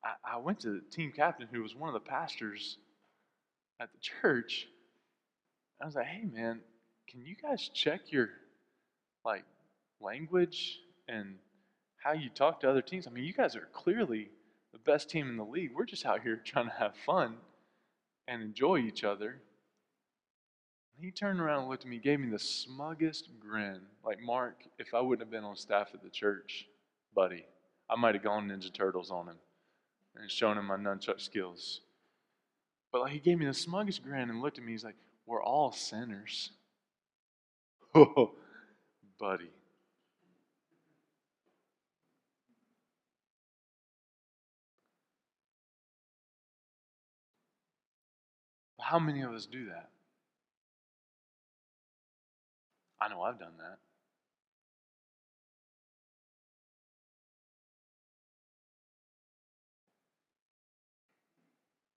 I, 0.03 0.35
I 0.35 0.37
went 0.37 0.59
to 0.61 0.69
the 0.69 0.81
team 0.91 1.13
captain 1.15 1.47
who 1.51 1.61
was 1.61 1.75
one 1.75 1.87
of 1.87 1.93
the 1.93 2.09
pastors 2.09 2.77
at 3.79 3.89
the 3.93 3.99
church. 3.99 4.67
I 5.81 5.85
was 5.85 5.95
like, 5.95 6.07
hey 6.07 6.25
man, 6.25 6.59
can 7.09 7.25
you 7.25 7.35
guys 7.35 7.69
check 7.73 8.01
your 8.11 8.29
like 9.23 9.43
language 10.01 10.79
and 11.07 11.35
how 12.03 12.13
you 12.13 12.29
talk 12.29 12.59
to 12.61 12.69
other 12.69 12.81
teams? 12.81 13.07
I 13.07 13.11
mean, 13.11 13.23
you 13.23 13.33
guys 13.33 13.55
are 13.55 13.67
clearly 13.73 14.29
the 14.73 14.79
best 14.79 15.09
team 15.09 15.29
in 15.29 15.37
the 15.37 15.43
league. 15.43 15.71
We're 15.75 15.85
just 15.85 16.05
out 16.05 16.21
here 16.21 16.35
trying 16.45 16.67
to 16.67 16.75
have 16.77 16.95
fun 17.05 17.35
and 18.27 18.41
enjoy 18.41 18.79
each 18.79 19.03
other. 19.03 19.41
And 20.95 21.05
he 21.05 21.11
turned 21.11 21.39
around 21.39 21.61
and 21.61 21.69
looked 21.69 21.83
at 21.83 21.89
me, 21.89 21.99
gave 21.99 22.19
me 22.19 22.29
the 22.29 22.39
smuggest 22.39 23.29
grin. 23.39 23.81
Like, 24.03 24.19
Mark, 24.19 24.63
if 24.79 24.93
I 24.93 25.01
wouldn't 25.01 25.25
have 25.25 25.31
been 25.31 25.43
on 25.43 25.55
staff 25.55 25.89
at 25.93 26.03
the 26.03 26.09
church, 26.09 26.65
buddy, 27.15 27.45
I 27.89 27.95
might 27.95 28.15
have 28.15 28.23
gone 28.23 28.49
Ninja 28.49 28.73
Turtles 28.73 29.11
on 29.11 29.27
him 29.27 29.37
and 30.15 30.29
shown 30.29 30.57
him 30.57 30.65
my 30.65 30.75
nunchuck 30.75 31.21
skills. 31.21 31.81
But 32.91 33.01
like, 33.01 33.11
he 33.11 33.19
gave 33.19 33.37
me 33.37 33.45
the 33.45 33.53
smuggest 33.53 34.03
grin 34.03 34.29
and 34.29 34.41
looked 34.41 34.57
at 34.57 34.63
me. 34.63 34.71
He's 34.71 34.83
like, 34.83 34.95
We're 35.25 35.43
all 35.43 35.71
sinners. 35.71 36.51
Buddy. 39.19 39.49
How 48.79 48.99
many 48.99 49.21
of 49.21 49.31
us 49.31 49.45
do 49.45 49.65
that? 49.65 49.89
I 53.01 53.09
know 53.09 53.21
I've 53.21 53.39
done 53.39 53.53
that. 53.59 53.77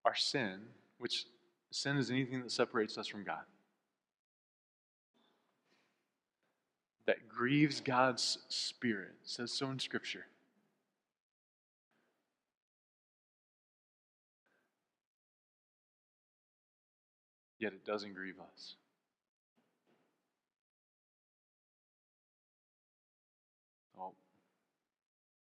Our 0.05 0.15
sin, 0.17 0.61
which 0.99 1.27
sin 1.71 1.97
is 1.97 2.11
anything 2.11 2.43
that 2.43 2.51
separates 2.51 2.99
us 2.99 3.07
from 3.07 3.23
God, 3.25 3.45
that 7.11 7.29
grieves 7.29 7.81
God's 7.81 8.39
Spirit, 8.49 9.15
says 9.25 9.51
so 9.51 9.69
in 9.71 9.81
Scripture. 9.81 10.27
yet 17.61 17.73
it 17.75 17.85
doesn't 17.85 18.15
grieve 18.15 18.41
us. 18.41 18.75
Oh, 23.99 24.13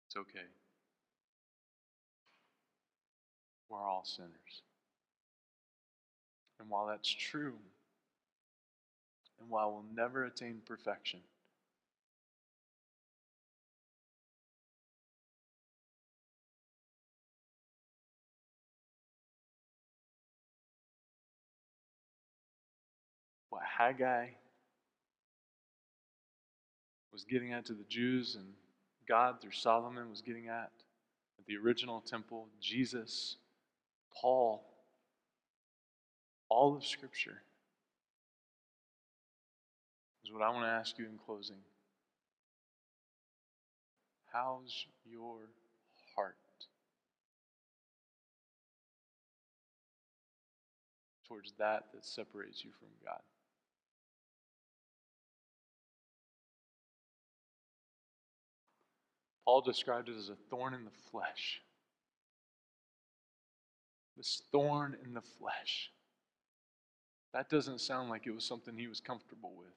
it's 0.08 0.18
okay. 0.18 0.48
We're 3.70 3.78
all 3.78 4.04
sinners. 4.04 4.32
And 6.60 6.70
while 6.70 6.88
that's 6.88 7.08
true, 7.08 7.54
and 9.40 9.50
while 9.50 9.72
we'll 9.72 9.86
never 9.96 10.26
attain 10.26 10.62
perfection, 10.66 11.20
Haggai 23.78 24.28
was 27.12 27.24
getting 27.24 27.54
at 27.54 27.66
to 27.66 27.74
the 27.74 27.84
Jews 27.90 28.36
and 28.36 28.46
God 29.08 29.42
through 29.42 29.52
Solomon 29.52 30.10
was 30.10 30.22
getting 30.22 30.48
at 30.48 30.72
at 31.40 31.46
the 31.48 31.58
original 31.58 32.02
temple, 32.02 32.48
Jesus, 32.62 33.38
Paul, 34.22 34.64
all 36.50 36.76
of 36.76 36.86
Scripture 36.86 37.42
is 40.24 40.32
what 40.32 40.42
I 40.42 40.50
want 40.50 40.66
to 40.66 40.70
ask 40.70 40.98
you 41.00 41.06
in 41.06 41.18
closing. 41.26 41.58
How's 44.32 44.86
your 45.10 45.40
heart 46.16 46.36
towards 51.28 51.54
that 51.58 51.86
that 51.94 52.06
separates 52.06 52.64
you 52.64 52.72
from 52.80 52.90
God? 53.04 53.22
Paul 59.52 59.60
described 59.60 60.08
it 60.08 60.16
as 60.16 60.30
a 60.30 60.38
thorn 60.50 60.74
in 60.74 60.86
the 60.86 60.98
flesh. 61.12 61.62
This 64.16 64.44
thorn 64.50 64.96
in 65.04 65.14
the 65.14 65.22
flesh. 65.22 65.92
That 67.34 67.50
doesn't 67.50 67.82
sound 67.82 68.10
like 68.10 68.26
it 68.28 68.32
was 68.32 68.46
something 68.46 68.78
he 68.78 68.88
was 68.88 69.02
comfortable 69.02 69.52
with. 69.58 69.68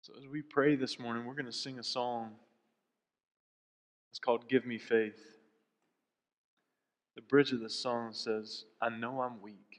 So, 0.00 0.14
as 0.16 0.26
we 0.26 0.40
pray 0.40 0.74
this 0.74 0.98
morning, 0.98 1.26
we're 1.26 1.34
going 1.34 1.44
to 1.44 1.52
sing 1.52 1.78
a 1.78 1.84
song. 1.84 2.30
It's 4.10 4.18
called 4.18 4.48
Give 4.48 4.64
Me 4.64 4.78
Faith. 4.78 5.20
The 7.14 7.20
bridge 7.20 7.52
of 7.52 7.60
the 7.60 7.68
song 7.68 8.14
says, 8.14 8.64
I 8.80 8.88
know 8.88 9.20
I'm 9.20 9.42
weak 9.42 9.73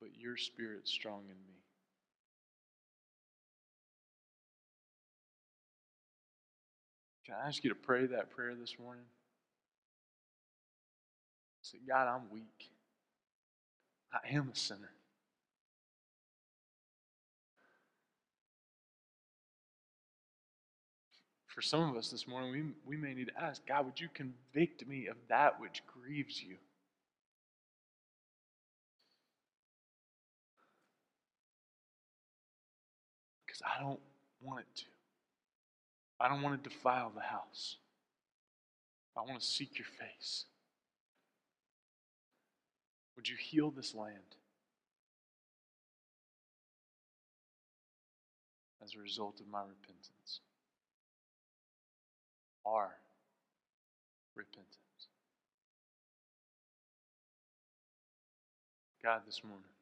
but 0.00 0.10
your 0.18 0.36
spirit 0.36 0.86
strong 0.86 1.22
in 1.22 1.36
me. 1.46 1.58
Can 7.26 7.34
I 7.42 7.48
ask 7.48 7.62
you 7.62 7.70
to 7.70 7.76
pray 7.76 8.06
that 8.06 8.30
prayer 8.30 8.54
this 8.54 8.76
morning? 8.78 9.04
Say, 11.62 11.78
God, 11.86 12.08
I'm 12.08 12.30
weak. 12.30 12.70
I 14.12 14.34
am 14.34 14.50
a 14.50 14.56
sinner. 14.56 14.90
For 21.46 21.60
some 21.60 21.90
of 21.90 21.96
us 21.96 22.08
this 22.08 22.26
morning, 22.26 22.52
we, 22.86 22.96
we 22.96 22.96
may 22.96 23.14
need 23.14 23.26
to 23.26 23.42
ask, 23.42 23.66
God, 23.66 23.84
would 23.84 24.00
you 24.00 24.08
convict 24.14 24.86
me 24.86 25.08
of 25.08 25.16
that 25.28 25.60
which 25.60 25.82
grieves 25.86 26.42
you? 26.42 26.56
Because 33.58 33.72
I 33.76 33.82
don't 33.82 34.00
want 34.40 34.60
it 34.60 34.76
to. 34.76 34.84
I 36.20 36.28
don't 36.28 36.42
want 36.42 36.62
to 36.62 36.68
defile 36.68 37.12
the 37.14 37.22
house. 37.22 37.76
I 39.16 39.20
want 39.20 39.40
to 39.40 39.46
seek 39.46 39.78
your 39.78 39.86
face. 39.86 40.44
Would 43.16 43.28
you 43.28 43.36
heal 43.36 43.70
this 43.70 43.94
land 43.94 44.36
as 48.82 48.94
a 48.94 49.00
result 49.00 49.40
of 49.40 49.48
my 49.48 49.60
repentance? 49.60 50.40
Our 52.64 52.94
repentance. 54.36 54.76
God, 59.02 59.22
this 59.26 59.42
morning. 59.42 59.77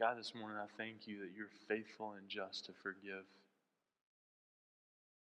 God, 0.00 0.16
this 0.16 0.32
morning 0.32 0.58
I 0.62 0.66
thank 0.76 1.08
you 1.08 1.18
that 1.18 1.30
you're 1.36 1.50
faithful 1.66 2.12
and 2.16 2.28
just 2.28 2.66
to 2.66 2.72
forgive 2.84 3.24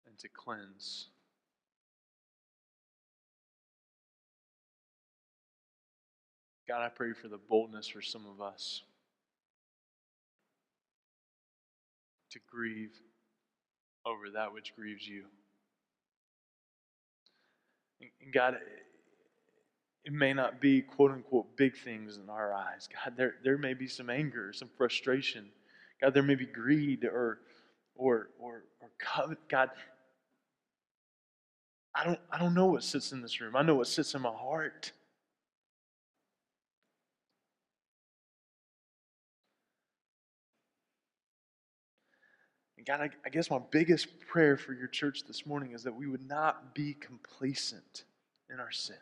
and 0.07 0.19
to 0.19 0.29
cleanse. 0.29 1.07
God, 6.69 6.83
I 6.85 6.91
pray 6.91 7.15
for 7.15 7.29
the 7.29 7.39
boldness 7.39 7.89
for 7.89 8.03
some 8.03 8.27
of 8.27 8.43
us 8.43 8.83
to 12.33 12.39
grieve 12.53 12.93
over 14.05 14.29
that 14.35 14.53
which 14.53 14.77
grieves 14.77 15.09
you. 15.09 15.25
And 18.03 18.33
God, 18.33 18.57
it 20.05 20.13
may 20.13 20.33
not 20.33 20.61
be 20.61 20.81
quote 20.81 21.11
unquote 21.11 21.57
big 21.57 21.77
things 21.77 22.17
in 22.17 22.29
our 22.31 22.55
eyes. 22.55 22.89
God, 22.93 23.15
there, 23.17 23.35
there 23.45 23.59
may 23.59 23.75
be 23.75 23.87
some 23.87 24.09
anger, 24.09 24.53
some 24.53 24.71
frustration. 24.77 25.51
God, 26.01 26.15
there 26.15 26.23
may 26.23 26.35
be 26.35 26.47
greed 26.47 27.05
or 27.05 27.41
or 27.95 28.31
or 28.39 28.65
or 28.81 28.91
covet. 28.99 29.39
God, 29.49 29.71
I 31.95 32.05
don't 32.05 32.19
I 32.33 32.39
don't 32.39 32.55
know 32.55 32.67
what 32.67 32.83
sits 32.83 33.13
in 33.13 33.21
this 33.21 33.41
room. 33.41 33.57
I 33.57 33.63
know 33.63 33.75
what 33.75 33.89
sits 33.89 34.15
in 34.15 34.23
my 34.23 34.33
heart. 34.33 34.93
God, 42.87 43.03
I, 43.03 43.11
I 43.25 43.29
guess 43.29 43.51
my 43.51 43.61
biggest 43.71 44.09
prayer 44.27 44.57
for 44.57 44.73
your 44.73 44.89
church 44.89 45.25
this 45.25 45.47
morning 45.47 45.75
is 45.75 45.85
that 45.85 45.95
we 45.95 46.09
would 46.09 46.27
not 46.27 46.75
be 46.75 46.95
complacent 46.95 48.05
in 48.53 48.59
our 48.59 48.73
sin. 48.73 48.97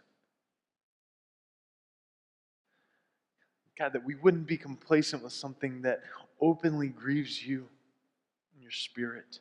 God, 3.78 3.92
that 3.92 4.04
we 4.04 4.16
wouldn't 4.16 4.46
be 4.46 4.56
complacent 4.56 5.22
with 5.22 5.32
something 5.32 5.82
that 5.82 6.02
openly 6.40 6.88
grieves 6.88 7.44
you 7.46 7.68
in 8.54 8.62
your 8.62 8.72
spirit. 8.72 9.38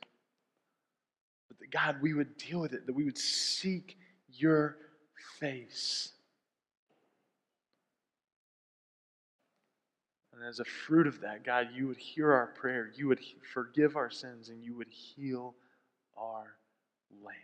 But 1.47 1.59
that, 1.59 1.71
God, 1.71 2.01
we 2.01 2.13
would 2.13 2.37
deal 2.37 2.59
with 2.59 2.73
it, 2.73 2.85
that 2.85 2.93
we 2.93 3.03
would 3.03 3.17
seek 3.17 3.97
your 4.29 4.77
face. 5.39 6.11
And 10.33 10.47
as 10.47 10.59
a 10.59 10.65
fruit 10.65 11.07
of 11.07 11.21
that, 11.21 11.43
God, 11.43 11.69
you 11.73 11.87
would 11.87 11.97
hear 11.97 12.31
our 12.31 12.47
prayer, 12.47 12.91
you 12.95 13.07
would 13.07 13.21
forgive 13.53 13.95
our 13.95 14.11
sins, 14.11 14.49
and 14.49 14.63
you 14.63 14.75
would 14.75 14.89
heal 14.89 15.55
our 16.15 16.57
land. 17.23 17.35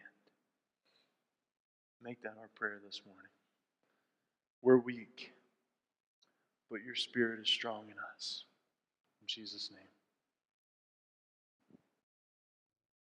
Make 2.04 2.22
that 2.22 2.36
our 2.40 2.50
prayer 2.54 2.80
this 2.86 3.02
morning. 3.06 3.32
We're 4.62 4.78
weak 4.78 5.32
but 6.74 6.84
your 6.84 6.96
spirit 6.96 7.40
is 7.40 7.48
strong 7.48 7.84
in 7.86 7.96
us. 8.16 8.46
In 9.22 9.28
Jesus' 9.28 9.70
name. 9.72 9.93